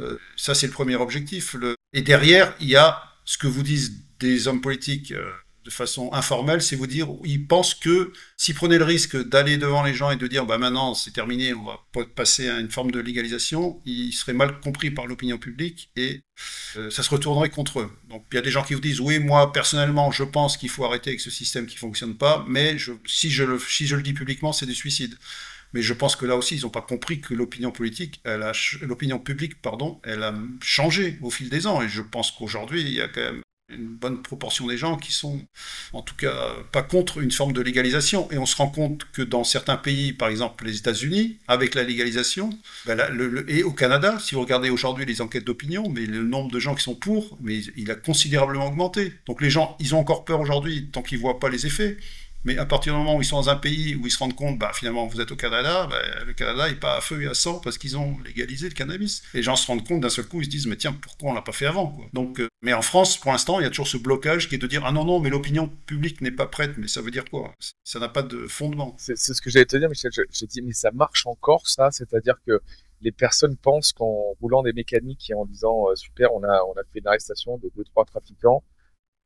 [0.00, 1.56] Euh, ça, c'est le premier objectif.
[1.92, 5.30] Et derrière, il y a ce que vous disent des hommes politiques euh,
[5.64, 9.82] de façon informelle, c'est vous dire, ils pensent que s'ils prenaient le risque d'aller devant
[9.82, 12.90] les gens et de dire, bah maintenant c'est terminé, on va passer à une forme
[12.90, 16.22] de légalisation, ils seraient mal compris par l'opinion publique et
[16.76, 17.90] euh, ça se retournerait contre eux.
[18.08, 20.70] Donc il y a des gens qui vous disent, oui, moi personnellement, je pense qu'il
[20.70, 22.76] faut arrêter avec ce système qui fonctionne pas, mais
[23.06, 25.16] si, je le, si je le dis publiquement, c'est des suicides.
[25.72, 28.22] Mais je pense que là aussi, ils n'ont pas compris que l'opinion politique,
[28.82, 31.82] l'opinion publique, pardon, elle a changé au fil des ans.
[31.82, 35.12] Et je pense qu'aujourd'hui, il y a quand même une bonne proportion des gens qui
[35.12, 35.40] sont,
[35.92, 38.30] en tout cas, pas contre une forme de légalisation.
[38.30, 41.84] Et on se rend compte que dans certains pays, par exemple les États-Unis, avec la
[41.84, 42.50] légalisation,
[42.86, 43.00] ben
[43.48, 46.74] et au Canada, si vous regardez aujourd'hui les enquêtes d'opinion, mais le nombre de gens
[46.74, 49.12] qui sont pour, mais il a considérablement augmenté.
[49.26, 51.96] Donc les gens, ils ont encore peur aujourd'hui tant qu'ils voient pas les effets.
[52.44, 54.34] Mais à partir du moment où ils sont dans un pays où ils se rendent
[54.34, 57.26] compte, bah, finalement, vous êtes au Canada, bah, le Canada n'est pas à feu et
[57.26, 59.22] à sang parce qu'ils ont légalisé le cannabis.
[59.34, 61.34] Les gens se rendent compte d'un seul coup, ils se disent, mais tiens, pourquoi on
[61.34, 61.98] l'a pas fait avant.
[62.12, 64.58] Donc, euh, Mais en France, pour l'instant, il y a toujours ce blocage qui est
[64.58, 66.78] de dire, ah non, non, mais l'opinion publique n'est pas prête.
[66.78, 67.54] Mais ça veut dire quoi?
[67.84, 68.94] Ça n'a pas de fondement.
[68.98, 70.10] C'est ce que j'allais te dire, Michel.
[70.12, 71.90] J'ai dit, mais ça marche encore, ça?
[71.90, 72.60] C'est-à-dire que
[73.02, 76.72] les personnes pensent qu'en roulant des mécaniques et en disant, euh, super, on a, on
[76.72, 78.62] a fait une arrestation de deux, trois trafiquants,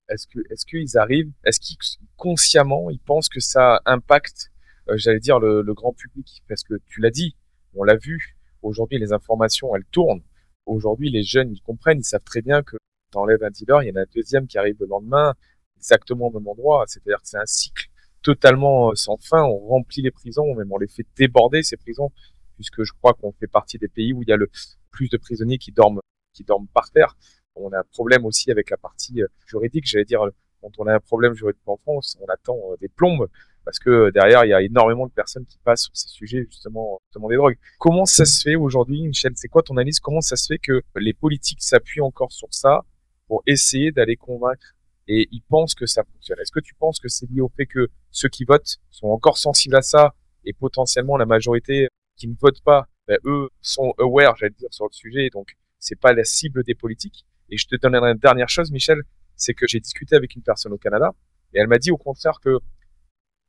[0.08, 1.76] est-ce que est-ce qu'ils arrivent Est-ce qu'ils
[2.16, 4.50] consciemment ils pensent que ça impacte,
[4.88, 6.42] euh, j'allais dire le, grand public?
[6.48, 7.36] Parce que tu l'as dit,
[7.74, 8.36] on l'a vu.
[8.62, 10.22] Aujourd'hui, les informations elles tournent.
[10.66, 12.76] Aujourd'hui, les jeunes ils comprennent, ils savent très bien que
[13.10, 15.34] t'enlèves un dealer, il y en a un deuxième qui arrive le lendemain,
[15.76, 16.84] exactement au même endroit.
[16.86, 17.88] C'est-à-dire que c'est un cycle
[18.22, 19.42] totalement euh, sans fin.
[19.42, 22.10] On remplit les prisons, même on les fait déborder ces prisons,
[22.56, 24.50] puisque je crois qu'on fait partie des pays où il y a le
[24.90, 26.00] plus de prisonniers qui dorment
[26.32, 27.16] qui dorment par terre
[27.56, 29.86] on a un problème aussi avec la partie euh, juridique.
[29.86, 30.20] J'allais dire,
[30.60, 33.28] quand on a un problème juridique en France, on attend euh, des plombes
[33.64, 36.46] parce que euh, derrière, il y a énormément de personnes qui passent sur ces sujets,
[36.50, 37.58] justement, justement des drogues.
[37.78, 39.32] Comment ça se fait aujourd'hui, Michel?
[39.36, 40.00] C'est quoi ton analyse?
[40.00, 42.84] Comment ça se fait que les politiques s'appuient encore sur ça
[43.26, 44.74] pour essayer d'aller convaincre
[45.06, 46.38] et ils pensent que ça fonctionne?
[46.40, 49.38] Est-ce que tu penses que c'est lié au fait que ceux qui votent sont encore
[49.38, 50.14] sensibles à ça
[50.44, 54.86] et potentiellement la majorité qui ne votent pas, ben, eux sont aware, j'allais dire, sur
[54.86, 57.26] le sujet, donc c'est pas la cible des politiques?
[57.50, 59.02] Et je te donnerai une dernière chose, Michel,
[59.36, 61.12] c'est que j'ai discuté avec une personne au Canada
[61.52, 62.58] et elle m'a dit au contraire que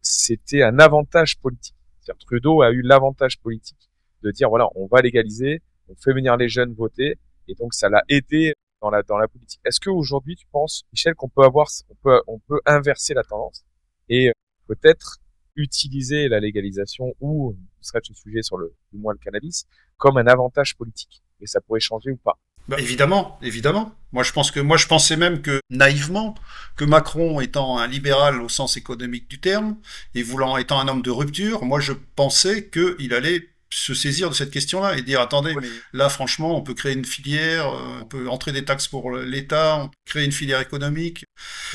[0.01, 1.75] c'était un avantage politique.
[1.99, 3.89] C'est-à-dire Trudeau a eu l'avantage politique
[4.21, 7.89] de dire voilà, on va légaliser, on fait venir les jeunes voter et donc ça
[7.89, 9.61] l'a aidé dans la dans la politique.
[9.65, 13.65] Est-ce qu'aujourd'hui tu penses, Michel, qu'on peut avoir, on peut on peut inverser la tendance
[14.09, 14.31] et
[14.67, 15.17] peut-être
[15.55, 19.65] utiliser la légalisation ou serait ce sujet sur le du moins le cannabis
[19.97, 21.23] comme un avantage politique?
[21.41, 22.37] Et ça pourrait changer ou pas?
[22.67, 23.93] Bah, évidemment, évidemment.
[24.11, 26.35] Moi, je pense que moi, je pensais même que naïvement
[26.75, 29.77] que Macron, étant un libéral au sens économique du terme
[30.15, 34.35] et voulant étant un homme de rupture, moi, je pensais qu'il allait se saisir de
[34.35, 35.53] cette question-là et dire attendez,
[35.91, 39.77] là franchement, on peut créer une filière, euh, on peut entrer des taxes pour l'État,
[39.77, 41.25] on peut créer une filière économique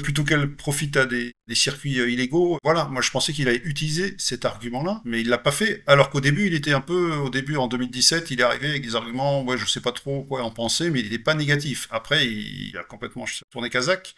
[0.03, 2.59] plutôt qu'elle profite à des, circuits euh, illégaux.
[2.65, 5.83] Voilà, moi je pensais qu'il allait utiliser cet argument-là, mais il l'a pas fait.
[5.87, 8.83] Alors qu'au début, il était un peu, au début en 2017, il est arrivé avec
[8.83, 11.87] des arguments, ouais, je sais pas trop quoi en penser, mais il n'est pas négatif.
[11.91, 14.15] Après, il, a complètement tourné kazakh.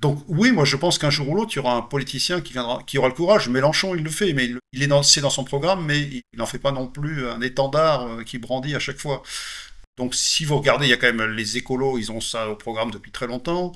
[0.00, 2.52] Donc oui, moi je pense qu'un jour ou l'autre, il y aura un politicien qui
[2.52, 3.48] viendra, qui aura le courage.
[3.48, 6.46] Mélenchon, il le fait, mais il, est dans, c'est dans son programme, mais il n'en
[6.46, 9.22] fait pas non plus un étendard euh, qui brandit à chaque fois.
[9.96, 12.56] Donc si vous regardez, il y a quand même les écolos, ils ont ça au
[12.56, 13.72] programme depuis très longtemps.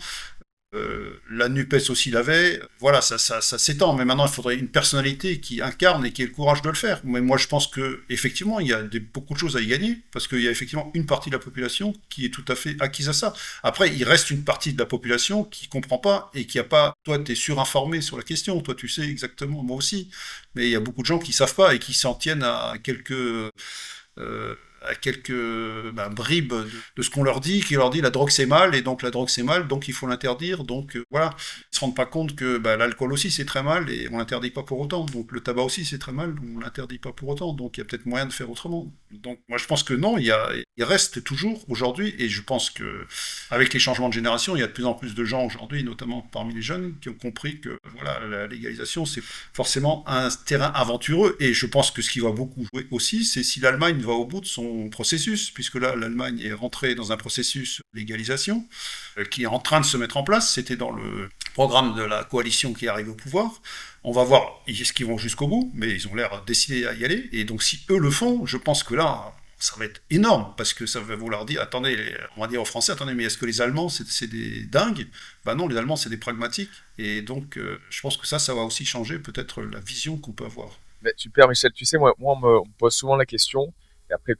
[0.74, 2.60] Euh, la NUPES aussi l'avait.
[2.78, 3.94] Voilà, ça, s'étend.
[3.94, 6.74] Mais maintenant, il faudrait une personnalité qui incarne et qui ait le courage de le
[6.74, 7.00] faire.
[7.04, 8.82] Mais moi, je pense que effectivement, il y a
[9.14, 11.40] beaucoup de choses à y gagner parce qu'il y a effectivement une partie de la
[11.40, 13.32] population qui est tout à fait acquise à ça.
[13.62, 16.92] Après, il reste une partie de la population qui comprend pas et qui a pas.
[17.04, 18.60] Toi, tu es surinformé sur la question.
[18.60, 19.62] Toi, tu sais exactement.
[19.62, 20.10] Moi aussi.
[20.54, 22.74] Mais il y a beaucoup de gens qui savent pas et qui s'en tiennent à
[22.82, 26.54] quelques euh, à quelques ben, bribes
[26.96, 29.10] de, ce qu'on leur dit, qui leur dit la drogue c'est mal, et donc la
[29.10, 30.64] drogue c'est mal, donc il faut l'interdire.
[30.64, 31.34] Donc euh, voilà,
[31.72, 34.50] ils se rendent pas compte que ben, l'alcool aussi c'est très mal, et on l'interdit
[34.50, 35.04] pas pour autant.
[35.04, 37.52] Donc le tabac aussi c'est très mal, on l'interdit pas pour autant.
[37.52, 38.92] Donc il y a peut-être moyen de faire autrement.
[39.10, 40.32] Donc moi je pense que non, il
[40.78, 43.06] reste toujours aujourd'hui, et je pense que
[43.50, 45.82] avec les changements de génération, il y a de plus en plus de gens aujourd'hui,
[45.84, 50.72] notamment parmi les jeunes, qui ont compris que voilà la légalisation c'est forcément un terrain
[50.74, 54.12] aventureux, et je pense que ce qui va beaucoup jouer aussi, c'est si l'Allemagne va
[54.12, 58.66] au bout de son processus, puisque là, l'Allemagne est rentrée dans un processus de légalisation
[59.18, 60.52] euh, qui est en train de se mettre en place.
[60.52, 63.60] C'était dans le programme de la coalition qui arrive au pouvoir.
[64.04, 67.04] On va voir est-ce qu'ils vont jusqu'au bout, mais ils ont l'air décidés à y
[67.04, 67.28] aller.
[67.32, 70.72] Et donc, si eux le font, je pense que là, ça va être énorme, parce
[70.72, 73.46] que ça va vouloir dire, attendez, on va dire aux Français, attendez, mais est-ce que
[73.46, 75.08] les Allemands, c'est des dingues?
[75.44, 76.70] Ben non, les Allemands, c'est des pragmatiques.
[76.96, 80.32] Et donc, euh, je pense que ça, ça va aussi changer peut-être la vision qu'on
[80.32, 80.78] peut avoir.
[81.16, 81.72] super, Michel.
[81.72, 83.72] Tu sais, moi, moi on, me, pose souvent la question,
[84.10, 84.34] et après,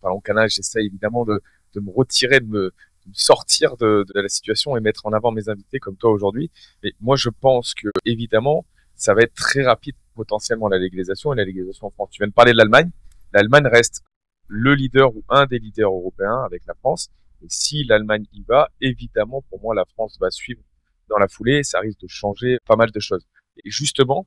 [0.00, 1.40] parlant canal, j'essaie évidemment de,
[1.74, 2.74] de, me retirer, de me,
[3.12, 6.50] sortir de, de, la situation et mettre en avant mes invités comme toi aujourd'hui.
[6.82, 8.64] Mais moi, je pense que évidemment,
[8.96, 12.10] ça va être très rapide potentiellement la légalisation et la légalisation en France.
[12.10, 12.90] Tu viens de parler de l'Allemagne.
[13.32, 14.02] L'Allemagne reste
[14.46, 17.10] le leader ou un des leaders européens avec la France.
[17.42, 20.62] Et si l'Allemagne y va, évidemment, pour moi, la France va suivre
[21.08, 21.62] dans la foulée.
[21.62, 23.26] Ça risque de changer pas mal de choses.
[23.64, 24.26] Et justement,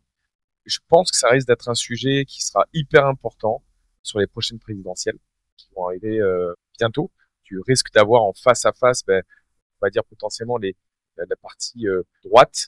[0.65, 3.63] je pense que ça risque d'être un sujet qui sera hyper important
[4.07, 5.17] sur les prochaines présidentielles
[5.57, 7.11] qui vont arriver euh, bientôt.
[7.43, 9.21] Tu risques d'avoir en face à face, ben,
[9.79, 10.75] on va dire potentiellement les,
[11.17, 12.67] la, partie euh, droite,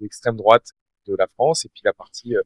[0.00, 0.70] l'extrême droite
[1.06, 2.42] de la France, et puis la partie euh,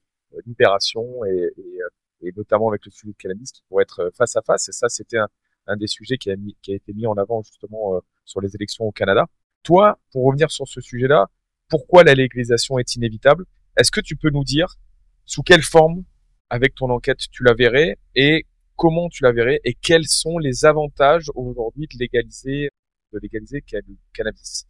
[0.46, 1.78] libération, et, et,
[2.22, 4.68] et, notamment avec le sujet de cannabis qui pourrait être face à face.
[4.68, 5.28] Et ça, c'était un,
[5.66, 8.84] un, des sujets qui a, qui a été mis en avant justement sur les élections
[8.84, 9.26] au Canada.
[9.62, 11.30] Toi, pour revenir sur ce sujet-là,
[11.68, 13.44] pourquoi la légalisation est inévitable?
[13.76, 14.76] Est-ce que tu peux nous dire
[15.24, 16.04] sous quelle forme
[16.50, 20.64] avec ton enquête, tu la verrais et comment tu la verrais et quels sont les
[20.64, 22.68] avantages aujourd'hui de légaliser,
[23.12, 24.66] de légaliser le cannabis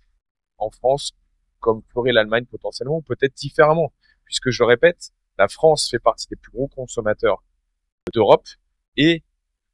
[0.58, 1.12] en France,
[1.58, 3.92] comme ferait l'Allemagne potentiellement, ou peut-être différemment,
[4.24, 7.42] puisque je le répète, la France fait partie des plus gros consommateurs
[8.12, 8.46] d'Europe
[8.96, 9.22] et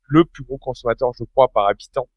[0.09, 2.09] le plus gros consommateur, je crois, par habitant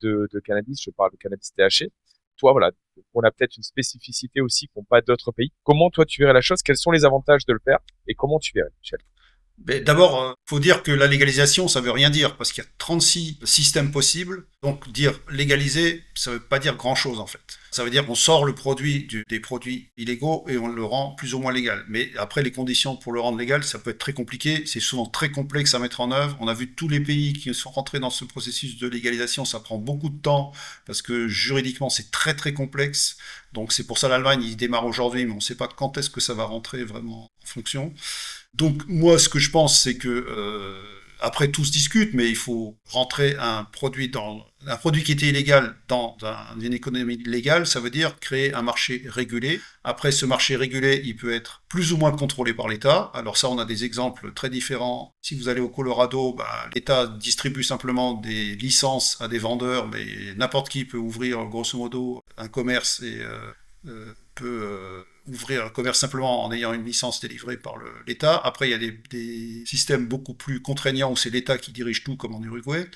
[0.00, 0.80] de, de cannabis.
[0.82, 1.90] Je parle de cannabis THC.
[2.36, 2.70] Toi, voilà,
[3.14, 5.52] on a peut-être une spécificité aussi qu'ont pas d'autres pays.
[5.62, 6.62] Comment toi tu verrais la chose?
[6.62, 7.78] Quels sont les avantages de le faire?
[8.06, 9.00] Et comment tu verrais, Michel?
[9.66, 12.70] D'abord, euh, faut dire que la légalisation, ça veut rien dire, parce qu'il y a
[12.78, 14.46] 36 systèmes possibles.
[14.62, 17.58] Donc dire légaliser, ça veut pas dire grand-chose en fait.
[17.70, 21.14] Ça veut dire qu'on sort le produit du, des produits illégaux et on le rend
[21.14, 21.84] plus ou moins légal.
[21.88, 24.64] Mais après, les conditions pour le rendre légal, ça peut être très compliqué.
[24.66, 26.36] C'est souvent très complexe à mettre en œuvre.
[26.40, 29.60] On a vu tous les pays qui sont rentrés dans ce processus de légalisation, ça
[29.60, 30.52] prend beaucoup de temps,
[30.86, 33.16] parce que juridiquement, c'est très très complexe.
[33.52, 36.10] Donc c'est pour ça l'Allemagne, il démarre aujourd'hui, mais on ne sait pas quand est-ce
[36.10, 37.92] que ça va rentrer vraiment en fonction.
[38.54, 40.82] Donc moi, ce que je pense, c'est que euh,
[41.20, 45.26] après tout se discute, mais il faut rentrer un produit dans un produit qui était
[45.26, 46.16] illégal dans
[46.60, 49.60] une économie légale, ça veut dire créer un marché régulé.
[49.84, 53.10] Après, ce marché régulé, il peut être plus ou moins contrôlé par l'État.
[53.14, 55.12] Alors ça, on a des exemples très différents.
[55.22, 60.34] Si vous allez au Colorado, bah, l'État distribue simplement des licences à des vendeurs, mais
[60.36, 63.52] n'importe qui peut ouvrir grosso modo un commerce et euh,
[63.86, 67.74] euh, peut euh, ouvrir un commerce simplement en ayant une licence délivrée par
[68.06, 68.36] l'État.
[68.36, 72.16] Après, il y a des, systèmes beaucoup plus contraignants où c'est l'État qui dirige tout,
[72.16, 72.88] comme en Uruguay.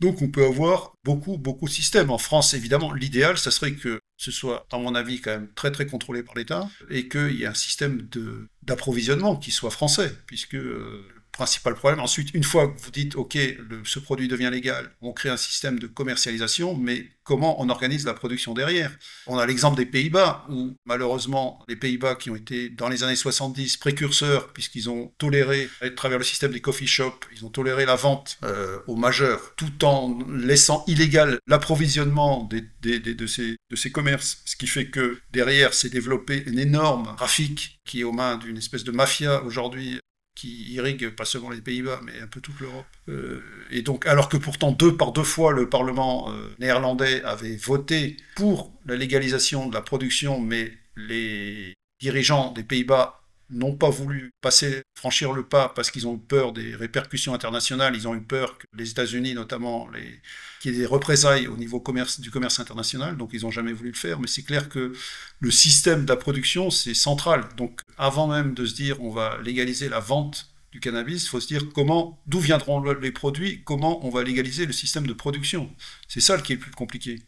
[0.00, 2.10] Donc on peut avoir beaucoup, beaucoup de systèmes.
[2.10, 5.70] En France, évidemment, l'idéal, ça serait que ce soit, à mon avis, quand même très,
[5.70, 8.08] très contrôlé par l'État et qu'il y ait un système
[8.62, 12.00] d'approvisionnement qui soit français, puisque euh, principal problème.
[12.00, 13.38] Ensuite, une fois que vous dites, OK,
[13.84, 18.14] ce produit devient légal, on crée un système de commercialisation, mais comment on organise la
[18.14, 18.92] production derrière?
[19.26, 23.16] On a l'exemple des Pays-Bas, où malheureusement, les Pays-Bas qui ont été dans les années
[23.16, 27.86] 70 précurseurs, puisqu'ils ont toléré, à travers le système des coffee shops, ils ont toléré
[27.86, 32.62] la vente euh, aux majeurs, tout en laissant illégal l'approvisionnement des,
[33.00, 37.80] de, ces, de ces commerces, ce qui fait que derrière s'est développé un énorme trafic
[37.84, 39.98] qui est aux mains d'une espèce de mafia aujourd'hui
[40.34, 42.86] qui irrigue pas seulement les Pays-Bas, mais un peu toute l'Europe.
[43.08, 47.56] Euh, et donc, alors que pourtant deux par deux fois le Parlement euh, néerlandais avait
[47.56, 54.30] voté pour la légalisation de la production, mais les dirigeants des Pays-Bas n'ont pas voulu
[54.40, 58.22] passer, franchir le pas parce qu'ils ont eu peur des répercussions internationales, ils ont eu
[58.22, 59.88] peur que les États-Unis notamment,
[60.60, 61.82] qu'il y ait des représailles au niveau
[62.18, 64.92] du commerce international, donc ils n'ont jamais voulu le faire, mais c'est clair que
[65.40, 67.46] le système de la production, c'est central.
[67.56, 71.40] Donc avant même de se dire on va légaliser la vente du cannabis, il faut
[71.40, 75.70] se dire comment, d'où viendront les produits, comment on va légaliser le système de production.
[76.08, 77.20] C'est ça qui est le plus compliqué.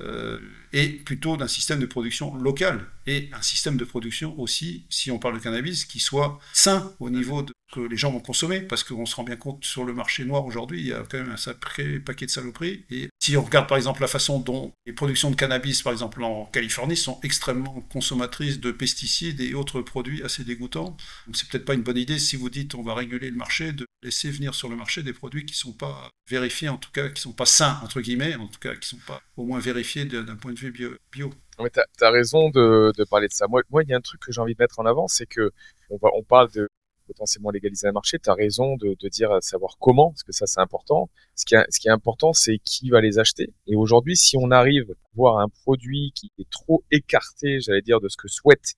[0.00, 0.40] Euh,
[0.72, 5.18] et plutôt d'un système de production local et un système de production aussi, si on
[5.18, 8.84] parle de cannabis, qui soit sain au niveau de que les gens vont consommer, parce
[8.84, 11.30] qu'on se rend bien compte sur le marché noir aujourd'hui, il y a quand même
[11.30, 12.84] un sacré paquet de saloperies.
[12.90, 16.22] Et si on regarde par exemple la façon dont les productions de cannabis, par exemple
[16.22, 21.64] en Californie, sont extrêmement consommatrices de pesticides et autres produits assez dégoûtants, donc c'est peut-être
[21.64, 24.54] pas une bonne idée si vous dites on va réguler le marché, de laisser venir
[24.54, 27.46] sur le marché des produits qui sont pas vérifiés, en tout cas qui sont pas
[27.46, 30.58] sains, entre guillemets, en tout cas qui sont pas au moins vérifiés d'un point de
[30.58, 30.72] vue
[31.12, 31.32] bio.
[31.68, 33.46] Tu as, raison de, de, parler de ça.
[33.48, 35.26] Moi, moi, il y a un truc que j'ai envie de mettre en avant, c'est
[35.26, 35.52] que
[35.90, 36.68] on, va, on parle de
[37.10, 40.46] potentiellement légaliser un marché, tu as raison de, de, dire savoir comment, parce que ça
[40.46, 41.10] c'est important.
[41.34, 43.52] Ce qui, est, ce qui est important, c'est qui va les acheter.
[43.66, 48.00] Et aujourd'hui, si on arrive à voir un produit qui est trop écarté, j'allais dire,
[48.00, 48.74] de ce que souhaitent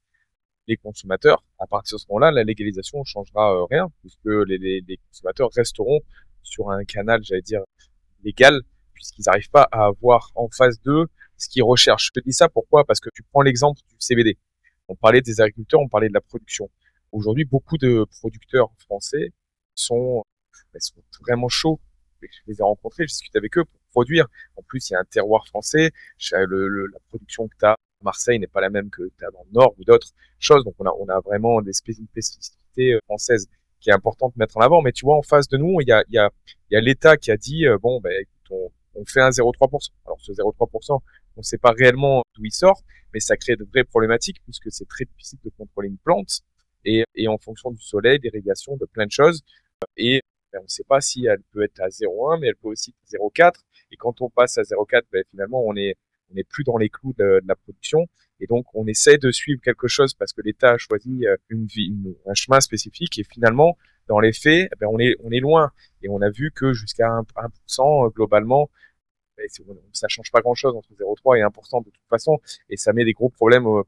[0.67, 4.59] les consommateurs, à partir de ce moment-là, la légalisation ne changera euh, rien, puisque les,
[4.59, 6.01] les, les, consommateurs resteront
[6.43, 7.63] sur un canal, j'allais dire,
[8.25, 8.63] légal,
[8.95, 11.07] puisqu'ils n'arrivent pas à avoir en face d'eux
[11.43, 12.11] ce qu'ils recherchent.
[12.15, 12.85] Je te dis ça pourquoi?
[12.85, 14.39] Parce que tu prends l'exemple du CBD.
[14.89, 16.71] On parlait des agriculteurs, on parlait de la production.
[17.11, 19.33] Aujourd'hui, beaucoup de producteurs français
[19.75, 20.23] sont,
[20.79, 21.81] sont vraiment chauds.
[22.21, 24.29] Je les ai rencontrés, je discute avec eux pour produire.
[24.57, 25.91] En plus, il y a un terroir français.
[26.31, 26.47] La
[27.09, 29.53] production que tu as à Marseille n'est pas la même que tu as dans le
[29.53, 30.65] Nord ou d'autres choses.
[30.65, 33.49] Donc, on a, vraiment des spécificités euh, françaises
[33.81, 34.81] qui est important de mettre en avant.
[34.83, 36.31] Mais tu vois, en face de nous, il y a,
[36.71, 38.13] l'État qui a dit, euh, bon, ben,
[38.95, 39.91] on fait un 0,3%.
[40.07, 41.01] Alors, ce 0,3%,
[41.37, 44.71] on ne sait pas réellement d'où il sort, mais ça crée de vraies problématiques puisque
[44.71, 46.41] c'est très difficile de contrôler une plante
[46.85, 49.43] et, et en fonction du soleil, d'irrigation, de plein de choses.
[49.97, 50.21] Et
[50.53, 52.95] ben, on ne sait pas si elle peut être à 0,1, mais elle peut aussi
[53.11, 53.53] être à 0,4.
[53.91, 55.97] Et quand on passe à 0,4, ben, finalement, on est
[56.31, 58.07] on n'est plus dans les clous de, la production.
[58.41, 61.67] Et donc, on essaie de suivre quelque chose parce que l'État a choisi euh, une,
[61.77, 63.19] une, un chemin spécifique.
[63.19, 63.77] Et finalement,
[64.09, 65.71] dans les faits, ben, on est on est loin.
[66.03, 67.25] Et on a vu que jusqu'à 1%,
[67.77, 68.71] 1% euh, globalement,
[69.93, 72.39] ça change pas grand-chose entre 0,3 et 1% de toute façon.
[72.69, 73.85] Et ça met des gros problèmes aux,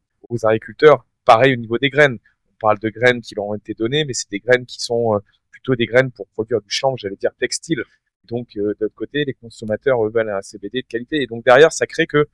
[0.46, 1.06] agriculteurs.
[1.24, 2.18] Pareil au niveau des graines
[2.64, 5.18] parle de graines qui leur ont été données, mais c'est des graines qui sont euh,
[5.50, 7.82] plutôt des graines pour produire du chanvre, j'allais dire textile.
[8.24, 11.20] Donc, euh, de l'autre côté, les consommateurs veulent un CBD de qualité.
[11.20, 12.26] Et donc, derrière, ça crée que,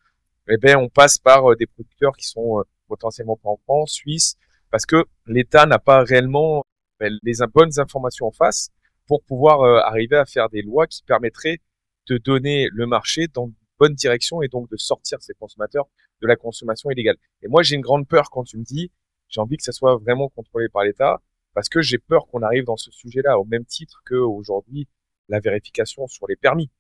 [0.49, 4.37] eh ben, on passe par euh, des producteurs qui sont potentiellement pas en France, Suisse,
[4.71, 6.65] parce que l'État n'a pas réellement
[7.01, 8.71] les bonnes informations en face
[9.07, 11.61] pour pouvoir arriver à faire des lois qui permettraient
[12.09, 15.89] de donner le marché dans une bonne direction et donc de sortir ces consommateurs
[16.21, 17.17] de la consommation illégale.
[17.43, 18.91] Et moi, j'ai une grande peur quand tu me dis,
[19.29, 21.23] j'ai envie que ça soit vraiment contrôlé par l'État
[21.55, 24.89] parce que j'ai peur qu'on arrive dans ce sujet-là au même titre que aujourd'hui
[25.29, 26.71] la vérification sur les permis.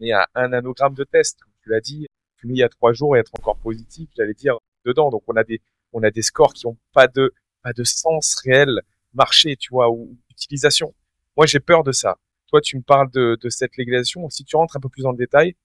[0.00, 3.16] Mais à un nanogramme de test, tu l'as dit, fini il y a trois jours
[3.16, 5.10] et être encore positif, j'allais dire dedans.
[5.10, 5.60] Donc on a des
[5.92, 8.80] on a des scores qui ont pas de pas de sens réel
[9.12, 10.94] marché, tu vois, ou utilisation.
[11.36, 12.18] Moi j'ai peur de ça.
[12.60, 14.28] Tu me parles de, de cette légalisation.
[14.30, 15.56] Si tu rentres un peu plus dans le détail,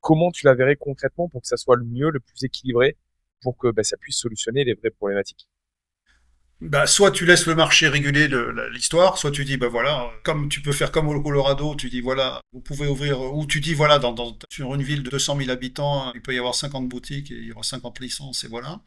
[0.00, 2.96] comment tu la verrais concrètement pour que ça soit le mieux, le plus équilibré
[3.42, 5.48] pour que bah, ça puisse solutionner les vraies problématiques?
[6.60, 8.28] Bah, soit tu laisses le marché réguler
[8.72, 12.00] l'histoire, soit tu dis, bah voilà, comme tu peux faire comme au Colorado, tu dis,
[12.00, 15.50] voilà, vous pouvez ouvrir, ou tu dis, voilà, dans, sur une ville de 200 000
[15.50, 18.80] habitants, il peut y avoir 50 boutiques et il y aura 50 licences, et voilà.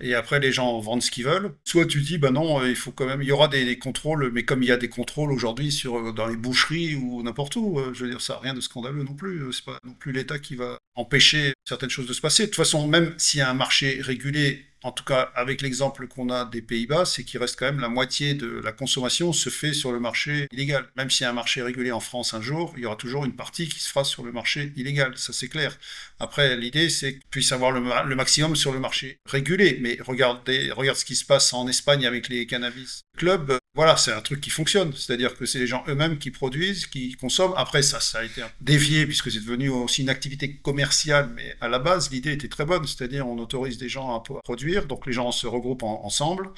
[0.00, 1.54] Et après, les gens vendent ce qu'ils veulent.
[1.64, 4.44] Soit tu dis, bah non, il faut quand même, il y aura des, contrôles, mais
[4.44, 7.94] comme il y a des contrôles aujourd'hui sur dans les boucheries ou n'importe où, euh,
[7.94, 9.52] je veux dire, ça n'a rien de scandaleux non plus.
[9.52, 12.44] C'est pas non plus l'État qui va empêcher certaines choses de se passer.
[12.44, 16.06] De toute façon, même s'il y a un marché régulé en tout cas avec l'exemple
[16.06, 19.50] qu'on a des Pays-Bas, c'est qu'il reste quand même la moitié de la consommation se
[19.50, 20.86] fait sur le marché illégal.
[20.96, 23.24] Même s'il y a un marché régulé en France un jour, il y aura toujours
[23.24, 25.76] une partie qui se fera sur le marché illégal, ça c'est clair.
[26.20, 30.70] Après, l'idée c'est qu'il puisse avoir le, le, maximum sur le marché régulé, mais regardez,
[30.70, 33.58] regarde ce qui se passe en Espagne avec les cannabis clubs.
[33.76, 37.12] Voilà, c'est un truc qui fonctionne, c'est-à-dire que c'est les gens eux-mêmes qui produisent, qui
[37.12, 37.52] consomment.
[37.58, 41.68] Après, ça, ça a été dévié puisque c'est devenu aussi une activité commerciale, mais à
[41.68, 45.12] la base, l'idée était très bonne, c'est-à-dire on autorise des gens à produire, donc les
[45.12, 46.48] gens se regroupent ensemble,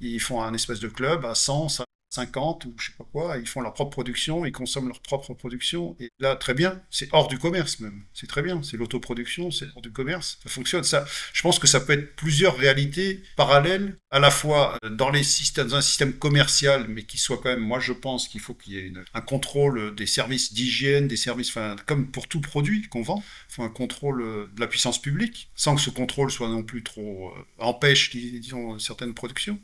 [0.00, 1.68] ils font un espèce de club à 100,
[2.14, 5.34] 50 ou je sais pas quoi, ils font leur propre production, ils consomment leur propre
[5.34, 9.50] production, et là, très bien, c'est hors du commerce même, c'est très bien, c'est l'autoproduction,
[9.50, 13.22] c'est hors du commerce, ça fonctionne, ça, je pense que ça peut être plusieurs réalités
[13.36, 17.50] parallèles, à la fois dans les systèmes, dans un système commercial, mais qui soit quand
[17.50, 21.16] même, moi je pense qu'il faut qu'il y ait un contrôle des services d'hygiène, des
[21.16, 25.00] services, enfin, comme pour tout produit qu'on vend, il faut un contrôle de la puissance
[25.00, 29.58] publique, sans que ce contrôle soit non plus trop, euh, empêche, disons, certaines productions,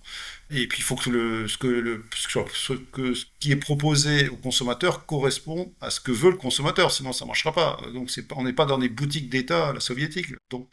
[0.51, 1.05] et puis il faut que
[1.47, 2.73] ce que le, ce, que, ce
[3.39, 7.29] qui est proposé au consommateur correspond à ce que veut le consommateur, sinon ça ne
[7.29, 7.81] marchera pas.
[7.93, 10.29] Donc on n'est pas dans des boutiques d'État à la soviétique.
[10.51, 10.69] Donc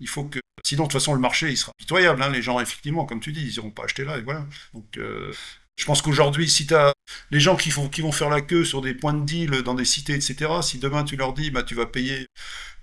[0.00, 0.38] il faut que.
[0.64, 2.22] Sinon, de toute façon, le marché, il sera pitoyable.
[2.22, 2.30] Hein.
[2.30, 4.46] Les gens, effectivement, comme tu dis, ils n'iront pas acheter là, et voilà.
[4.74, 5.32] Donc, euh,
[5.76, 6.92] je pense qu'aujourd'hui, si tu as
[7.30, 9.74] les gens qui, font, qui vont faire la queue sur des points de deal dans
[9.74, 12.26] des cités, etc., si demain tu leur dis, bah, tu vas payer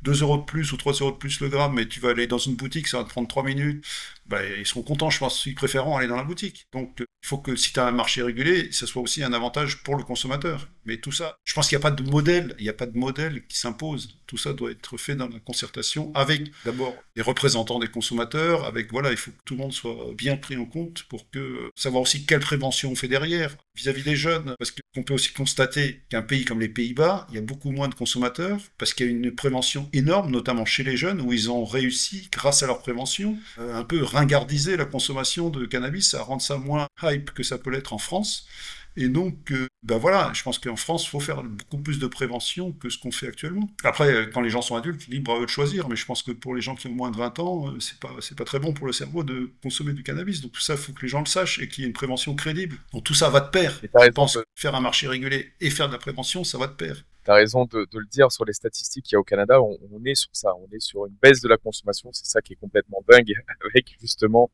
[0.04, 2.28] 2 euros de plus ou 3 euros de plus le gramme, mais tu vas aller
[2.28, 3.86] dans une boutique, ça va te prendre 3 minutes,
[4.26, 6.68] bah, ils seront contents, je pense, ils préféreront aller dans la boutique.
[6.72, 9.84] Donc, il faut que si tu as un marché régulé, ça soit aussi un avantage
[9.84, 10.68] pour le consommateur.
[10.86, 12.86] Mais tout ça, je pense qu'il n'y a pas de modèle, il n'y a pas
[12.86, 14.20] de modèle qui s'impose.
[14.28, 18.92] Tout ça doit être fait dans la concertation avec d'abord les représentants des consommateurs, avec
[18.92, 22.04] voilà, il faut que tout le monde soit bien pris en compte pour que savoir
[22.04, 26.22] aussi quelle prévention on fait derrière vis-à-vis des jeunes, parce qu'on peut aussi constater qu'un
[26.22, 29.12] pays comme les Pays-Bas, il y a beaucoup moins de consommateurs parce qu'il y a
[29.12, 33.38] une prévention énorme, notamment chez les jeunes, où ils ont réussi, grâce à leur prévention,
[33.60, 37.58] euh, un peu ringardiser la consommation de cannabis, à rendre ça moins hype que ça
[37.58, 38.48] peut l'être en France.
[38.96, 42.08] Et donc, euh, ben voilà, je pense qu'en France, il faut faire beaucoup plus de
[42.08, 43.70] prévention que ce qu'on fait actuellement.
[43.84, 46.32] Après, quand les gens sont adultes, libre à eux de choisir, mais je pense que
[46.32, 48.60] pour les gens qui ont moins de 20 ans, euh, c'est pas, c'est pas très
[48.60, 50.40] bon pour le cerveau de consommer du cannabis.
[50.40, 51.94] Donc tout ça, il faut que les gens le sachent et qu'il y ait une
[51.94, 52.78] prévention crédible.
[52.94, 53.78] Donc tout ça va de pair.
[53.84, 56.74] Je pense que faire un marché régulé et faire de la prévention, ça va de
[56.74, 57.04] pair.
[57.26, 59.62] Tu as raison de, de, le dire sur les statistiques qu'il y a au Canada,
[59.62, 62.42] on, on, est sur ça, on est sur une baisse de la consommation, c'est ça
[62.42, 63.34] qui est complètement dingue
[63.70, 64.50] avec justement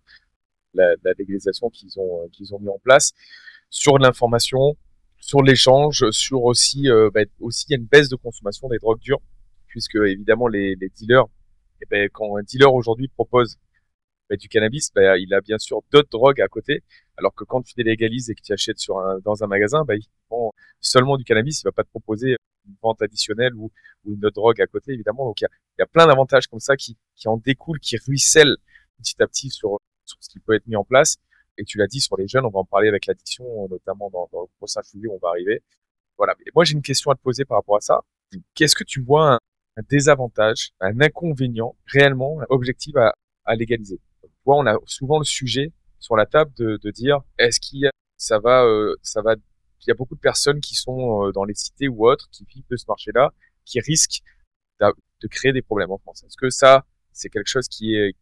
[0.73, 3.13] la, la légalisation qu'ils ont, qu'ils ont mis en place
[3.69, 4.75] sur l'information,
[5.29, 8.79] sur l'échange, sur aussi, euh, bah, aussi il y a une baisse de consommation des
[8.79, 9.21] drogues dures,
[9.67, 11.25] puisque évidemment les, dealers,
[11.81, 13.57] eh ben, quand un dealer aujourd'hui propose
[14.27, 16.81] bah, du cannabis, bah, il a bien sûr d'autres drogues à côté,
[17.15, 20.01] alors que quand tu délégalises et que tu achètes sur un, dans un magasin, il
[20.31, 22.35] vend seulement du cannabis, il va pas te proposer
[22.67, 23.71] une vente additionnelle ou,
[24.07, 25.25] une autre drogue à côté, évidemment.
[25.25, 28.57] Donc il y a, plein d'avantages comme ça qui, qui en découlent, qui ruissellent
[28.97, 31.17] petit à petit sur, sur ce qui peut être mis en place
[31.59, 34.29] et tu l'as dit sur les jeunes, on va en parler avec l'addiction, notamment dans,
[34.31, 35.61] le prochain sujet où on va arriver.
[36.17, 36.33] Voilà.
[36.47, 38.01] Et moi, j'ai une question à te poser par rapport à ça.
[38.55, 43.13] Qu'est-ce que tu vois un, désavantage, un inconvénient réellement objectif à,
[43.55, 43.99] légaliser?
[44.21, 48.39] Tu vois, on a souvent le sujet sur la table de, dire est-ce qu'il ça
[48.39, 49.35] va, euh, ça va.
[49.35, 52.45] Il y a beaucoup de personnes qui sont euh, dans les cités ou autres qui
[52.45, 53.33] vivent de ce marché-là,
[53.65, 54.21] qui risquent
[54.81, 56.23] de créer des problèmes en France.
[56.23, 58.13] Est-ce que ça, c'est quelque chose qui est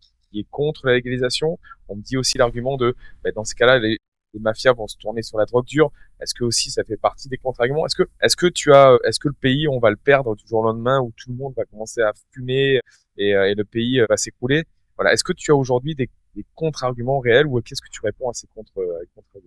[0.46, 1.60] contre la légalisation.
[1.88, 3.98] On me dit aussi l'argument de, bah, dans ces cas-là, les,
[4.40, 5.92] mafias vont se tourner sur la drogue dure.
[6.22, 7.86] Est-ce que aussi ça fait partie des contre-arguments?
[7.88, 10.46] Est-ce que, est-ce que tu as, est-ce que le pays, on va le perdre du
[10.46, 12.80] jour au lendemain où tout le monde va commencer à fumer
[13.18, 14.66] et, euh, le pays euh, va s'écrouler?
[14.96, 15.14] Voilà.
[15.14, 16.10] Est-ce que tu as aujourd'hui des,
[16.54, 19.42] contre-arguments réels ou qu'est-ce que tu réponds à ces euh, contre,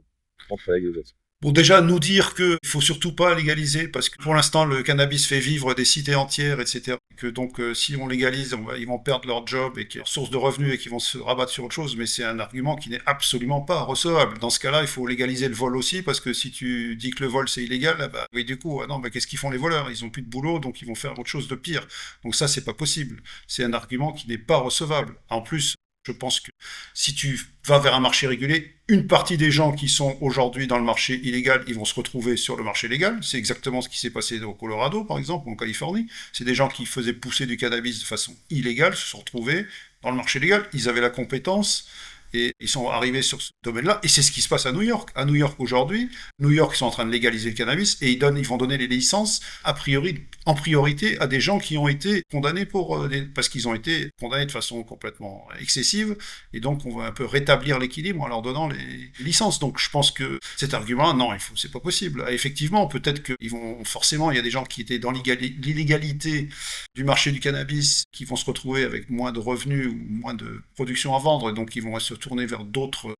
[0.48, 1.16] contre la légalisation?
[1.42, 5.26] Bon, déjà, nous dire qu'il faut surtout pas légaliser, parce que pour l'instant, le cannabis
[5.26, 6.98] fait vivre des cités entières, etc.
[7.16, 10.06] Que donc, euh, si on légalise, on va, ils vont perdre leur job et leur
[10.06, 12.76] source de revenus et qu'ils vont se rabattre sur autre chose, mais c'est un argument
[12.76, 14.38] qui n'est absolument pas recevable.
[14.38, 17.22] Dans ce cas-là, il faut légaliser le vol aussi, parce que si tu dis que
[17.22, 19.56] le vol c'est illégal, bah, oui, du coup, ah non, bah, qu'est-ce qu'ils font les
[19.56, 19.90] voleurs?
[19.90, 21.86] Ils ont plus de boulot, donc ils vont faire autre chose de pire.
[22.22, 23.22] Donc ça, c'est pas possible.
[23.46, 25.14] C'est un argument qui n'est pas recevable.
[25.30, 26.50] En plus, je pense que
[26.94, 30.78] si tu vas vers un marché régulé, une partie des gens qui sont aujourd'hui dans
[30.78, 33.18] le marché illégal, ils vont se retrouver sur le marché légal.
[33.22, 36.08] C'est exactement ce qui s'est passé au Colorado, par exemple, ou en Californie.
[36.32, 39.66] C'est des gens qui faisaient pousser du cannabis de façon illégale, se sont retrouvés
[40.02, 40.66] dans le marché légal.
[40.72, 41.86] Ils avaient la compétence,
[42.32, 44.00] et ils sont arrivés sur ce domaine-là.
[44.02, 45.10] Et c'est ce qui se passe à New York.
[45.14, 46.08] À New York aujourd'hui,
[46.38, 48.86] New York ils sont en train de légaliser le cannabis et ils vont donner les
[48.86, 53.48] licences a priori en priorité à des gens qui ont été condamnés pour euh, parce
[53.48, 56.16] qu'ils ont été condamnés de façon complètement excessive.
[56.52, 59.58] Et donc on va un peu rétablir l'équilibre en leur donnant les licences.
[59.58, 62.24] Donc je pense que cet argument, non, il faut, c'est pas possible.
[62.30, 66.48] Effectivement, peut-être qu'ils vont forcément, il y a des gens qui étaient dans l'illégali- l'illégalité
[66.94, 70.62] du marché du cannabis qui vont se retrouver avec moins de revenus ou moins de
[70.74, 73.14] production à vendre, et donc ils vont se tourner vers d'autres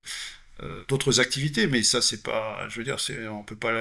[0.62, 1.66] euh, d'autres activités.
[1.66, 2.96] Mais ça, c'est pas, je veux dire,
[3.30, 3.72] on peut pas,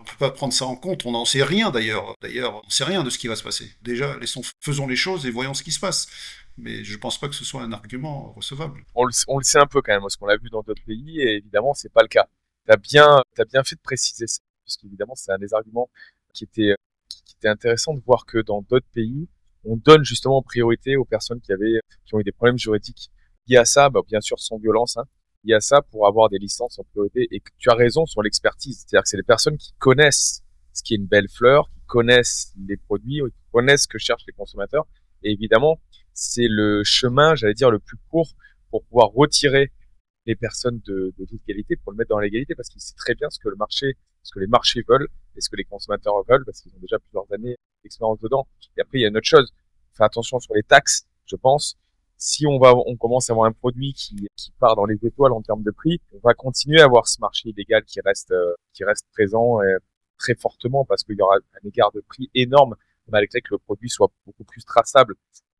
[0.00, 1.04] on peut pas prendre ça en compte.
[1.04, 2.14] On n'en sait rien d'ailleurs.
[2.22, 3.70] D'ailleurs, on sait rien de ce qui va se passer.
[3.82, 4.16] Déjà,
[4.60, 6.08] faisons les choses et voyons ce qui se passe.
[6.58, 8.82] Mais je pense pas que ce soit un argument recevable.
[8.94, 11.36] on le, sait un peu quand même, parce qu'on l'a vu dans d'autres pays, et
[11.36, 12.26] évidemment, c'est pas le cas.
[12.64, 15.90] T'as bien, t'as bien fait de préciser ça, parce qu'évidemment, c'est un des arguments
[16.32, 16.74] qui était,
[17.10, 19.28] qui était intéressant de voir que dans d'autres pays,
[19.64, 23.10] on donne justement priorité aux personnes qui avaient, qui ont eu des problèmes juridiques
[23.48, 25.04] liés à ça, bah, bien sûr sans violence, hein,
[25.44, 27.28] liés à ça pour avoir des licences en priorité.
[27.30, 30.42] Et tu as raison sur l'expertise, c'est-à-dire que c'est les personnes qui connaissent
[30.72, 34.26] ce qui est une belle fleur, qui connaissent les produits, qui connaissent ce que cherchent
[34.26, 34.86] les consommateurs.
[35.22, 35.80] Et évidemment,
[36.12, 38.34] c'est le chemin, j'allais dire, le plus court
[38.70, 39.72] pour pouvoir retirer
[40.26, 43.14] les personnes de, de toute qualité pour le mettre dans l'égalité parce qu'il sait très
[43.14, 46.14] bien ce que le marché, ce que les marchés veulent et ce que les consommateurs
[46.28, 48.48] veulent parce qu'ils ont déjà plusieurs années d'expérience dedans.
[48.76, 49.52] Et après, il y a une autre chose.
[49.96, 51.78] Fais attention sur les taxes, je pense.
[52.18, 55.32] Si on va, on commence à avoir un produit qui, qui part dans les étoiles
[55.32, 58.54] en termes de prix, on va continuer à avoir ce marché illégal qui reste, euh,
[58.72, 59.76] qui reste présent euh,
[60.18, 62.74] très fortement parce qu'il y aura un écart de prix énorme
[63.08, 65.14] malgré que le produit soit beaucoup plus traçable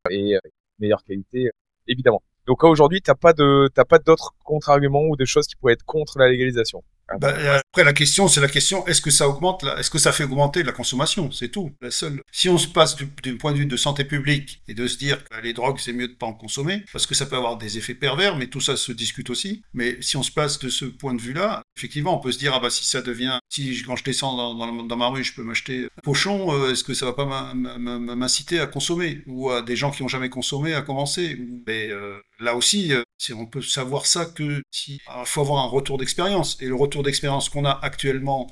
[0.09, 0.39] et euh,
[0.79, 1.51] meilleure qualité,
[1.87, 2.23] évidemment.
[2.47, 5.85] Donc aujourd'hui, t'as pas de, t'as pas d'autres contre-arguments ou de choses qui pourraient être
[5.85, 6.83] contre la légalisation?
[7.09, 9.97] Ah, Bah, euh, après, la question, c'est la question est-ce que ça augmente, est-ce que
[9.97, 11.31] ça fait augmenter la consommation?
[11.31, 11.71] C'est tout.
[11.81, 12.21] La seule.
[12.31, 15.23] Si on se passe du, point de vue de santé publique et de se dire
[15.23, 17.77] que les drogues, c'est mieux de pas en consommer, parce que ça peut avoir des
[17.77, 19.61] effets pervers, mais tout ça se discute aussi.
[19.73, 22.53] Mais si on se place de ce point de vue-là, effectivement, on peut se dire
[22.53, 25.85] ah bah si ça devient, si quand je descends dans, ma rue, je peux m'acheter
[25.85, 29.21] un pochon, euh, est-ce que ça va pas m'inciter à consommer?
[29.27, 31.39] Ou à des gens qui ont jamais consommé à commencer?
[31.67, 35.67] Mais euh, là aussi, euh, on peut savoir ça que si il faut avoir un
[35.67, 36.57] retour d'expérience.
[36.61, 38.47] Et le retour d'expérience qu'on a actuellement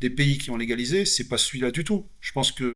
[0.00, 2.06] des pays qui ont légalisé, c'est pas celui-là du tout.
[2.20, 2.72] Je pense que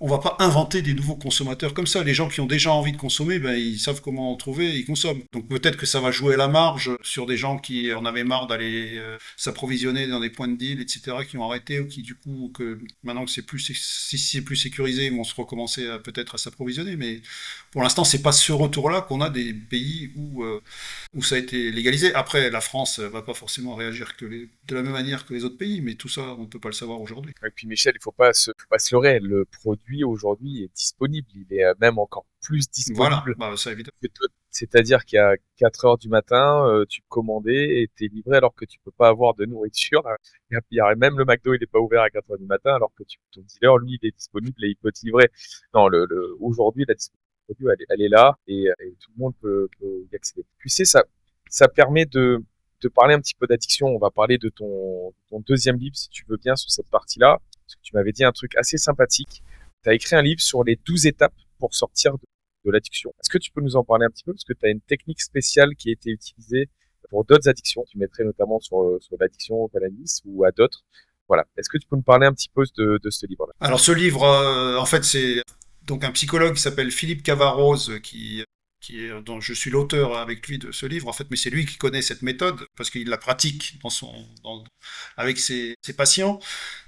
[0.00, 2.02] on va pas inventer des nouveaux consommateurs comme ça.
[2.02, 4.84] Les gens qui ont déjà envie de consommer, ben ils savent comment en trouver, ils
[4.86, 5.22] consomment.
[5.32, 8.24] Donc peut-être que ça va jouer à la marge sur des gens qui en avaient
[8.24, 12.02] marre d'aller euh, s'approvisionner dans des points de deal, etc., qui ont arrêté ou qui
[12.02, 16.34] du coup que maintenant que c'est plus si c'est plus sécurisé, vont se recommencer peut-être
[16.36, 16.96] à s'approvisionner.
[16.96, 17.20] Mais
[17.72, 20.60] pour l'instant, c'est pas ce retour-là qu'on a des pays où euh,
[21.14, 22.14] où ça a été légalisé.
[22.14, 25.44] Après, la France va pas forcément réagir que les- de la même manière que les
[25.44, 27.32] autres pays, mais tout ça, on ne peut pas le savoir aujourd'hui.
[27.44, 29.18] Et puis Michel, il faut pas se, faut pas se leurrer.
[29.20, 31.26] Le produit aujourd'hui est disponible.
[31.34, 32.96] Il est euh, même encore plus disponible.
[32.98, 33.96] Voilà, bah, ça évidemment.
[34.02, 34.26] que toi.
[34.50, 37.52] C'est-à-dire qu'à 4 heures du matin, euh, tu peux commander
[37.82, 40.02] et t'es livré alors que tu peux pas avoir de nourriture.
[40.50, 42.74] Il y a même le McDo, il est pas ouvert à 4 heures du matin
[42.74, 45.28] alors que tu, ton dealer, lui, il est disponible et il peut te livrer.
[45.74, 48.94] Non, le, le, aujourd'hui, la disponibilité du produit, elle, est- elle est là et, et
[49.00, 50.44] tout le monde peut, peut y accéder.
[50.58, 51.04] Tu sais, ça,
[51.48, 52.42] ça permet de,
[52.82, 53.88] de parler un petit peu d'addiction.
[53.88, 55.12] On va parler de ton,
[55.46, 57.40] deuxième livre, si tu veux bien, sur cette partie-là.
[57.82, 59.42] Tu m'avais dit un truc assez sympathique.
[59.82, 62.16] Tu as écrit un livre sur les 12 étapes pour sortir
[62.64, 63.10] de l'addiction.
[63.20, 64.32] Est-ce que tu peux nous en parler un petit peu?
[64.32, 66.68] Parce que tu as une technique spéciale qui a été utilisée
[67.08, 67.84] pour d'autres addictions.
[67.88, 70.84] Tu mettrais notamment sur, l'addiction au cannabis ou à d'autres.
[71.28, 71.46] Voilà.
[71.56, 73.52] Est-ce que tu peux nous parler un petit peu de, de ce livre-là?
[73.60, 75.42] Alors ce livre, euh, en fait, c'est
[75.82, 78.44] donc un psychologue qui s'appelle Philippe Cavarose qui
[78.80, 81.50] qui est, dont je suis l'auteur avec lui de ce livre, en fait, mais c'est
[81.50, 84.12] lui qui connaît cette méthode parce qu'il la pratique dans son,
[84.42, 84.64] dans,
[85.16, 86.40] avec ses, patients.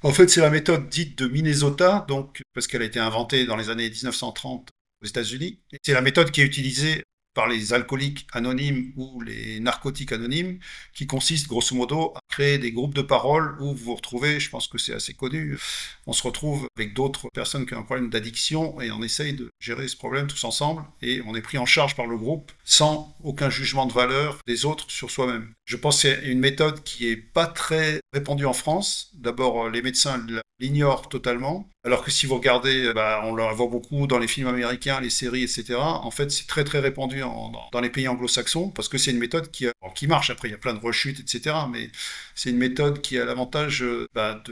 [0.03, 3.57] En fait, c'est la méthode dite de Minnesota, donc parce qu'elle a été inventée dans
[3.57, 4.70] les années 1930
[5.03, 5.61] aux États-Unis.
[5.82, 7.03] C'est la méthode qui est utilisée
[7.35, 10.59] par les alcooliques anonymes ou les narcotiques anonymes,
[10.95, 14.51] qui consiste grosso modo à créer des groupes de parole où vous vous retrouvez, je
[14.51, 15.59] pense que c'est assez connu,
[16.07, 19.51] on se retrouve avec d'autres personnes qui ont un problème d'addiction et on essaye de
[19.61, 23.14] gérer ce problème tous ensemble et on est pris en charge par le groupe sans
[23.22, 25.53] aucun jugement de valeur des autres sur soi-même.
[25.64, 29.11] Je pense que c'est une méthode qui est pas très répandue en France.
[29.14, 30.24] D'abord, les médecins
[30.62, 34.46] l'ignorent totalement, alors que si vous regardez, bah, on la voit beaucoup dans les films
[34.46, 35.74] américains, les séries, etc.
[35.76, 39.50] En fait, c'est très très répandu dans, les pays anglo-saxons parce que c'est une méthode
[39.50, 40.30] qui, bon, qui marche.
[40.30, 41.56] Après, il y a plein de rechutes, etc.
[41.70, 41.90] Mais
[42.34, 43.84] c'est une méthode qui a l'avantage
[44.14, 44.42] bah,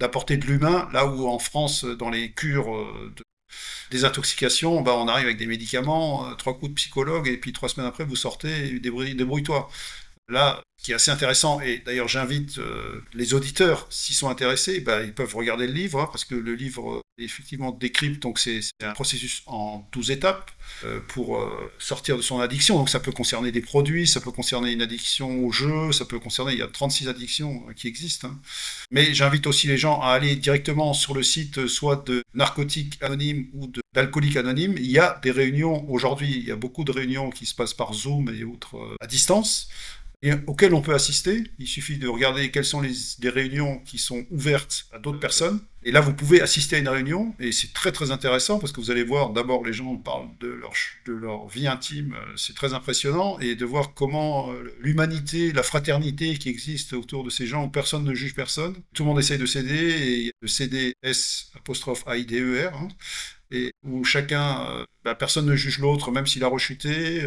[0.00, 2.72] d'apporter de, l'humain là où en France, dans les cures
[3.16, 3.22] de
[3.92, 7.68] désintoxication, bah, on arrive avec des médicaments, euh, trois coups de psychologue, et puis trois
[7.68, 9.70] semaines après, vous sortez, débrouille-toi.
[10.28, 14.80] Là, ce qui est assez intéressant, et d'ailleurs j'invite euh, les auditeurs, s'ils sont intéressés,
[14.80, 18.60] bah, ils peuvent regarder le livre, hein, parce que le livre effectivement décrypte, donc c'est
[18.82, 20.50] un processus en 12 étapes
[20.84, 22.78] euh, pour euh, sortir de son addiction.
[22.78, 26.18] Donc ça peut concerner des produits, ça peut concerner une addiction au jeu, ça peut
[26.18, 28.28] concerner, il y a 36 addictions qui existent.
[28.28, 28.40] Hein.
[28.90, 33.46] Mais j'invite aussi les gens à aller directement sur le site soit de Narcotiques Anonymes
[33.54, 34.74] ou d'Alcooliques Anonymes.
[34.78, 37.74] Il y a des réunions aujourd'hui, il y a beaucoup de réunions qui se passent
[37.74, 39.68] par Zoom et autres à distance
[40.22, 41.44] et auxquelles on peut assister.
[41.58, 45.60] Il suffit de regarder quelles sont les, des réunions qui sont ouvertes à d'autres personnes.
[45.84, 48.80] Et là, vous pouvez assister à une réunion, et c'est très très intéressant parce que
[48.80, 50.72] vous allez voir, d'abord, les gens parlent de leur,
[51.06, 55.64] de leur vie intime, euh, c'est très impressionnant, et de voir comment euh, l'humanité, la
[55.64, 58.76] fraternité qui existe autour de ces gens où personne ne juge personne.
[58.94, 62.68] Tout le monde essaye de céder, et le CD S apostrophe A I D E
[62.68, 62.88] R, hein,
[63.50, 67.22] et où chacun, euh, bah, personne ne juge l'autre, même s'il a rechuté.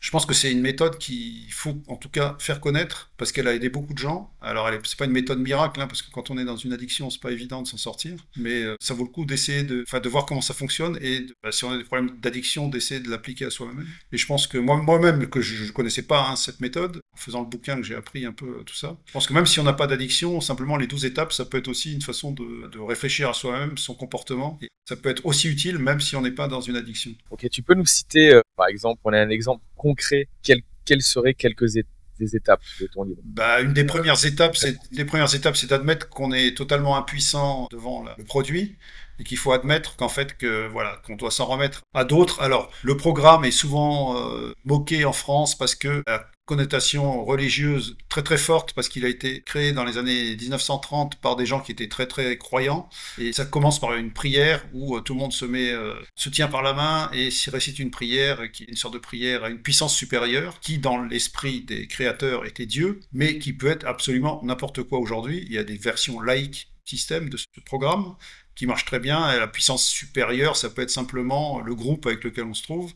[0.00, 3.46] Je pense que c'est une méthode qu'il faut en tout cas faire connaître parce qu'elle
[3.46, 4.34] a aidé beaucoup de gens.
[4.40, 6.72] Alors, ce n'est pas une méthode miracle hein, parce que quand on est dans une
[6.72, 8.14] addiction, c'est pas évident de s'en sortir.
[8.36, 11.52] Mais euh, ça vaut le coup d'essayer de, de voir comment ça fonctionne et bah,
[11.52, 13.86] si on a des problèmes d'addiction, d'essayer de l'appliquer à soi-même.
[14.12, 17.46] Et je pense que moi-même, que je, ne connaissais pas hein, cette méthode, faisant le
[17.46, 19.64] bouquin que j'ai appris un peu euh, tout ça, je pense que même si on
[19.64, 22.78] n'a pas d'addiction, simplement les 12 étapes, ça peut être aussi une façon de, de
[22.78, 24.58] réfléchir à soi-même, son comportement.
[24.62, 27.12] Et ça peut être aussi utile même si on n'est pas dans une addiction.
[27.30, 31.34] Ok, tu peux nous citer, euh, par exemple, on a un exemple concret, quelles, seraient
[31.34, 31.76] quelques
[32.18, 33.20] des étapes de ton livre?
[33.24, 37.68] Bah, Une des premières étapes, c'est les premières étapes, c'est d'admettre qu'on est totalement impuissant
[37.70, 38.76] devant le produit
[39.18, 42.40] et qu'il faut admettre qu'en fait que voilà qu'on doit s'en remettre à d'autres.
[42.40, 46.02] Alors le programme est souvent euh, moqué en France parce que
[46.50, 51.36] connotation religieuse très très forte parce qu'il a été créé dans les années 1930 par
[51.36, 52.88] des gens qui étaient très très croyants.
[53.18, 56.28] Et ça commence par une prière où euh, tout le monde se met euh, se
[56.28, 59.44] tient par la main et s'y récite une prière qui est une sorte de prière
[59.44, 63.86] à une puissance supérieure qui dans l'esprit des créateurs était Dieu mais qui peut être
[63.86, 65.44] absolument n'importe quoi aujourd'hui.
[65.46, 68.16] Il y a des versions laïques système de ce programme
[68.56, 69.32] qui marche très bien.
[69.32, 72.92] Et la puissance supérieure ça peut être simplement le groupe avec lequel on se trouve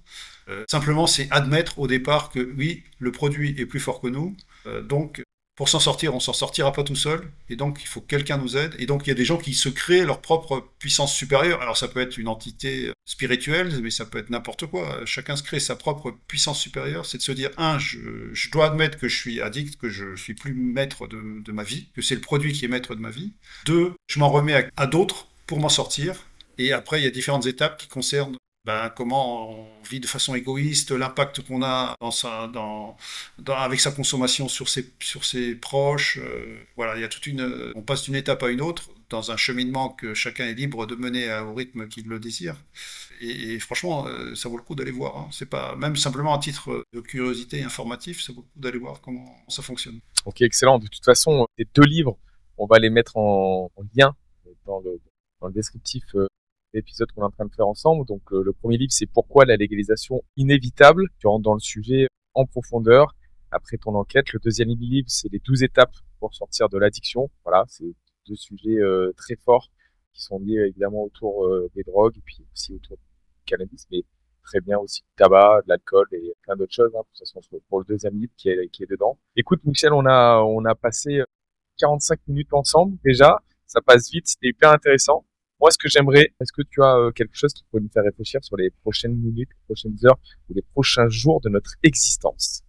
[0.48, 4.36] euh, simplement, c'est admettre au départ que oui, le produit est plus fort que nous.
[4.66, 5.22] Euh, donc,
[5.56, 7.30] pour s'en sortir, on s'en sortira pas tout seul.
[7.48, 8.74] Et donc, il faut que quelqu'un nous aide.
[8.78, 11.62] Et donc, il y a des gens qui se créent leur propre puissance supérieure.
[11.62, 15.00] Alors, ça peut être une entité spirituelle, mais ça peut être n'importe quoi.
[15.04, 17.06] Chacun se crée sa propre puissance supérieure.
[17.06, 20.34] C'est de se dire, un, je, dois admettre que je suis addict, que je suis
[20.34, 23.32] plus maître de, ma vie, que c'est le produit qui est maître de ma vie.
[23.64, 26.26] Deux, je m'en remets à d'autres pour m'en sortir.
[26.58, 30.34] Et après, il y a différentes étapes qui concernent ben, comment on vit de façon
[30.34, 31.96] égoïste, l'impact qu'on a
[33.48, 36.18] avec sa consommation sur ses, proches.
[36.18, 39.30] Euh, voilà, il y a toute une, on passe d'une étape à une autre dans
[39.30, 42.56] un cheminement que chacun est libre de mener au rythme qu'il le désire.
[43.20, 45.18] Et, franchement, euh, ça vaut le coup d'aller voir.
[45.18, 45.28] Hein.
[45.30, 49.00] C'est pas même simplement un titre de curiosité informatif, ça vaut le coup d'aller voir
[49.02, 50.00] comment ça fonctionne.
[50.24, 50.78] Ok, excellent.
[50.78, 52.16] De toute façon, les deux livres,
[52.56, 54.14] on va les mettre en, en lien
[54.64, 54.98] dans le,
[55.40, 56.04] dans le descriptif
[56.74, 58.06] euh, épisode qu'on est en train de faire ensemble.
[58.06, 61.08] Donc euh, le premier livre, c'est Pourquoi la légalisation inévitable?
[61.18, 63.14] Tu rentres dans le sujet en profondeur
[63.50, 64.32] après ton enquête.
[64.32, 67.30] Le deuxième livre, c'est les 12 étapes pour sortir de l'addiction.
[67.44, 67.94] Voilà, c'est
[68.26, 69.70] deux sujets euh, très forts
[70.12, 73.02] qui sont liés évidemment autour euh, des drogues et puis aussi autour du
[73.46, 74.02] cannabis, mais
[74.42, 76.92] très bien aussi du tabac, de l'alcool et plein d'autres choses.
[76.94, 79.18] Hein, de toute façon, pour le deuxième livre qui est, qui est dedans.
[79.36, 81.22] Écoute, Michel, on a, on a passé
[81.78, 83.40] 45 minutes ensemble déjà.
[83.66, 85.24] Ça passe vite, c'était hyper intéressant.
[85.64, 88.02] Moi, ce que j'aimerais, est-ce que tu as euh, quelque chose qui pourrait nous faire
[88.02, 90.18] réfléchir sur les prochaines minutes, les prochaines heures
[90.50, 92.60] ou les prochains jours de notre existence?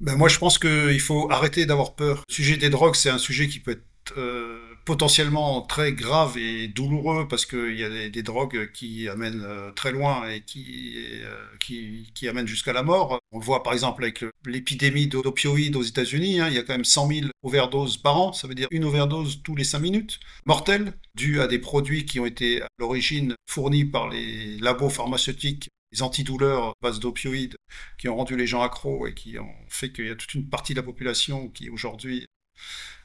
[0.00, 2.24] Ben Moi, je pense qu'il faut arrêter d'avoir peur.
[2.28, 3.84] Le sujet des drogues, c'est un sujet qui peut être
[4.16, 9.70] euh, potentiellement très grave et douloureux parce qu'il y a des, drogues qui amènent euh,
[9.70, 13.20] très loin et qui, euh, qui, qui, amènent jusqu'à la mort.
[13.30, 16.74] On le voit par exemple avec l'épidémie d'opioïdes aux États-Unis, hein, il y a quand
[16.74, 20.18] même 100 000 overdoses par an, ça veut dire une overdose tous les 5 minutes,
[20.46, 25.68] mortelle, due à des produits qui ont été à l'origine fournis par les labos pharmaceutiques
[25.92, 27.56] les antidouleurs à base d'opioïdes
[27.98, 30.48] qui ont rendu les gens accros et qui ont fait qu'il y a toute une
[30.48, 32.26] partie de la population qui aujourd'hui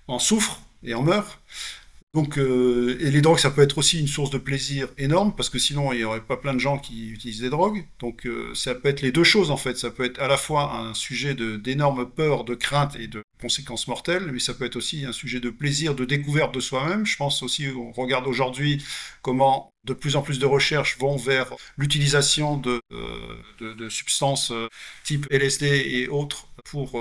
[0.07, 1.39] en souffre et en meurt.
[2.17, 5.49] Donc, euh, et les drogues, ça peut être aussi une source de plaisir énorme, parce
[5.49, 7.85] que sinon, il n'y aurait pas plein de gens qui utilisent des drogues.
[7.99, 9.77] Donc, euh, ça peut être les deux choses, en fait.
[9.77, 13.87] Ça peut être à la fois un sujet d'énorme peur, de crainte et de conséquences
[13.87, 17.05] mortelles, mais ça peut être aussi un sujet de plaisir, de découverte de soi-même.
[17.05, 18.83] Je pense aussi, on regarde aujourd'hui
[19.21, 24.51] comment de plus en plus de recherches vont vers l'utilisation de, euh, de, substances
[25.03, 26.99] type LSD et autres pour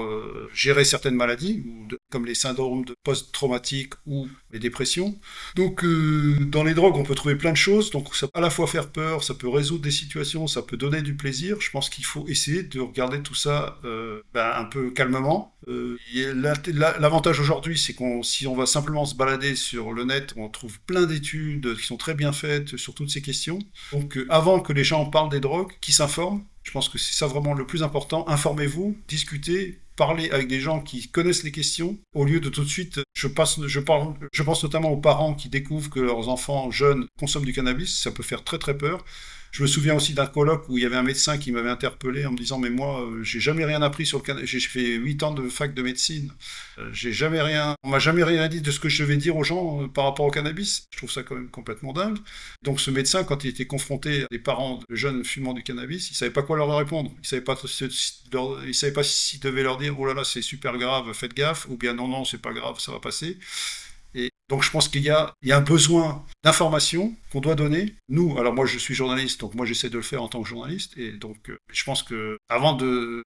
[0.52, 1.64] gérer certaines maladies,
[2.10, 5.18] comme les syndromes de post-traumatique ou les dépressions.
[5.54, 7.90] Donc euh, dans les drogues, on peut trouver plein de choses.
[7.90, 10.76] Donc ça peut à la fois faire peur, ça peut résoudre des situations, ça peut
[10.76, 11.60] donner du plaisir.
[11.60, 15.54] Je pense qu'il faut essayer de regarder tout ça euh, ben, un peu calmement.
[15.68, 15.98] Euh,
[16.98, 20.78] L'avantage aujourd'hui, c'est qu'on si on va simplement se balader sur le net, on trouve
[20.80, 23.58] plein d'études qui sont très bien faites sur toutes ces questions.
[23.92, 26.44] Donc avant que les gens parlent des drogues, qui s'informent.
[26.76, 28.28] Je pense que c'est ça vraiment le plus important.
[28.28, 32.68] Informez-vous, discutez, parler avec des gens qui connaissent les questions, au lieu de tout de
[32.68, 37.98] suite, je pense notamment aux parents qui découvrent que leurs enfants jeunes consomment du cannabis,
[37.98, 39.06] ça peut faire très très peur.
[39.56, 42.26] Je me souviens aussi d'un colloque où il y avait un médecin qui m'avait interpellé
[42.26, 44.96] en me disant mais moi euh, j'ai jamais rien appris sur le cannabis, j'ai fait
[44.96, 46.30] 8 ans de fac de médecine,
[46.76, 49.34] euh, j'ai jamais rien, on m'a jamais rien dit de ce que je devais dire
[49.34, 50.88] aux gens euh, par rapport au cannabis.
[50.92, 52.18] Je trouve ça quand même complètement dingue.
[52.64, 56.10] Donc ce médecin quand il était confronté à des parents de jeunes fumant du cannabis,
[56.10, 57.10] il savait pas quoi leur répondre.
[57.22, 61.10] Il savait pas savait pas s'il devait leur dire oh là là c'est super grave,
[61.14, 63.38] faites gaffe ou bien non non c'est pas grave, ça va passer.
[64.14, 67.94] Et donc je pense qu'il y, a, un besoin d'information qu'on doit donner.
[68.08, 70.48] Nous, alors moi je suis journaliste, donc moi j'essaie de le faire en tant que
[70.48, 70.96] journaliste.
[70.96, 73.24] Et donc euh, je pense que avant de,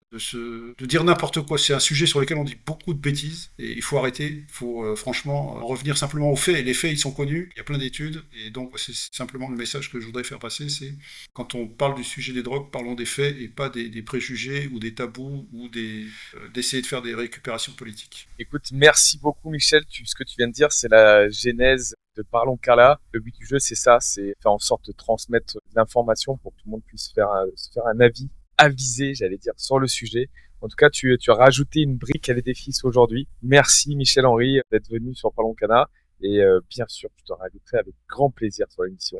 [0.80, 3.50] dire n'importe quoi, c'est un sujet sur lequel on dit beaucoup de bêtises.
[3.58, 6.64] Et il faut arrêter, il faut euh, franchement revenir simplement aux faits.
[6.64, 8.22] Les faits, ils sont connus, il y a plein d'études.
[8.42, 10.94] Et donc c'est simplement le message que je voudrais faire passer, c'est
[11.34, 14.78] quand on parle du sujet des drogues, parlons des faits et pas des, préjugés ou
[14.78, 18.28] des tabous ou des, euh, d'essayer de faire des récupérations politiques.
[18.38, 19.84] Écoute, merci beaucoup Michel.
[19.90, 23.00] Ce que tu viens de dire, c'est la genèse de Parlons Carla.
[23.12, 26.58] Le but du jeu, c'est ça, c'est faire en sorte de transmettre l'information pour que
[26.58, 29.88] tout le monde puisse faire un, se faire un avis avisé, j'allais dire, sur le
[29.88, 30.28] sujet.
[30.60, 33.26] En tout cas, tu, as rajouté une brique à l'édifice aujourd'hui.
[33.42, 35.88] Merci Michel-Henri d'être venu sur Parlons Cana.
[36.22, 39.18] Et euh, bien sûr, je te rajouterai avec grand plaisir sur l'émission.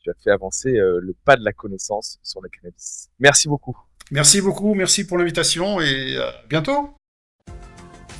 [0.00, 3.08] Tu as fait avancer euh, le pas de la connaissance sur le cannabis.
[3.18, 3.78] Merci beaucoup.
[4.10, 6.94] Merci beaucoup, merci pour l'invitation et à bientôt.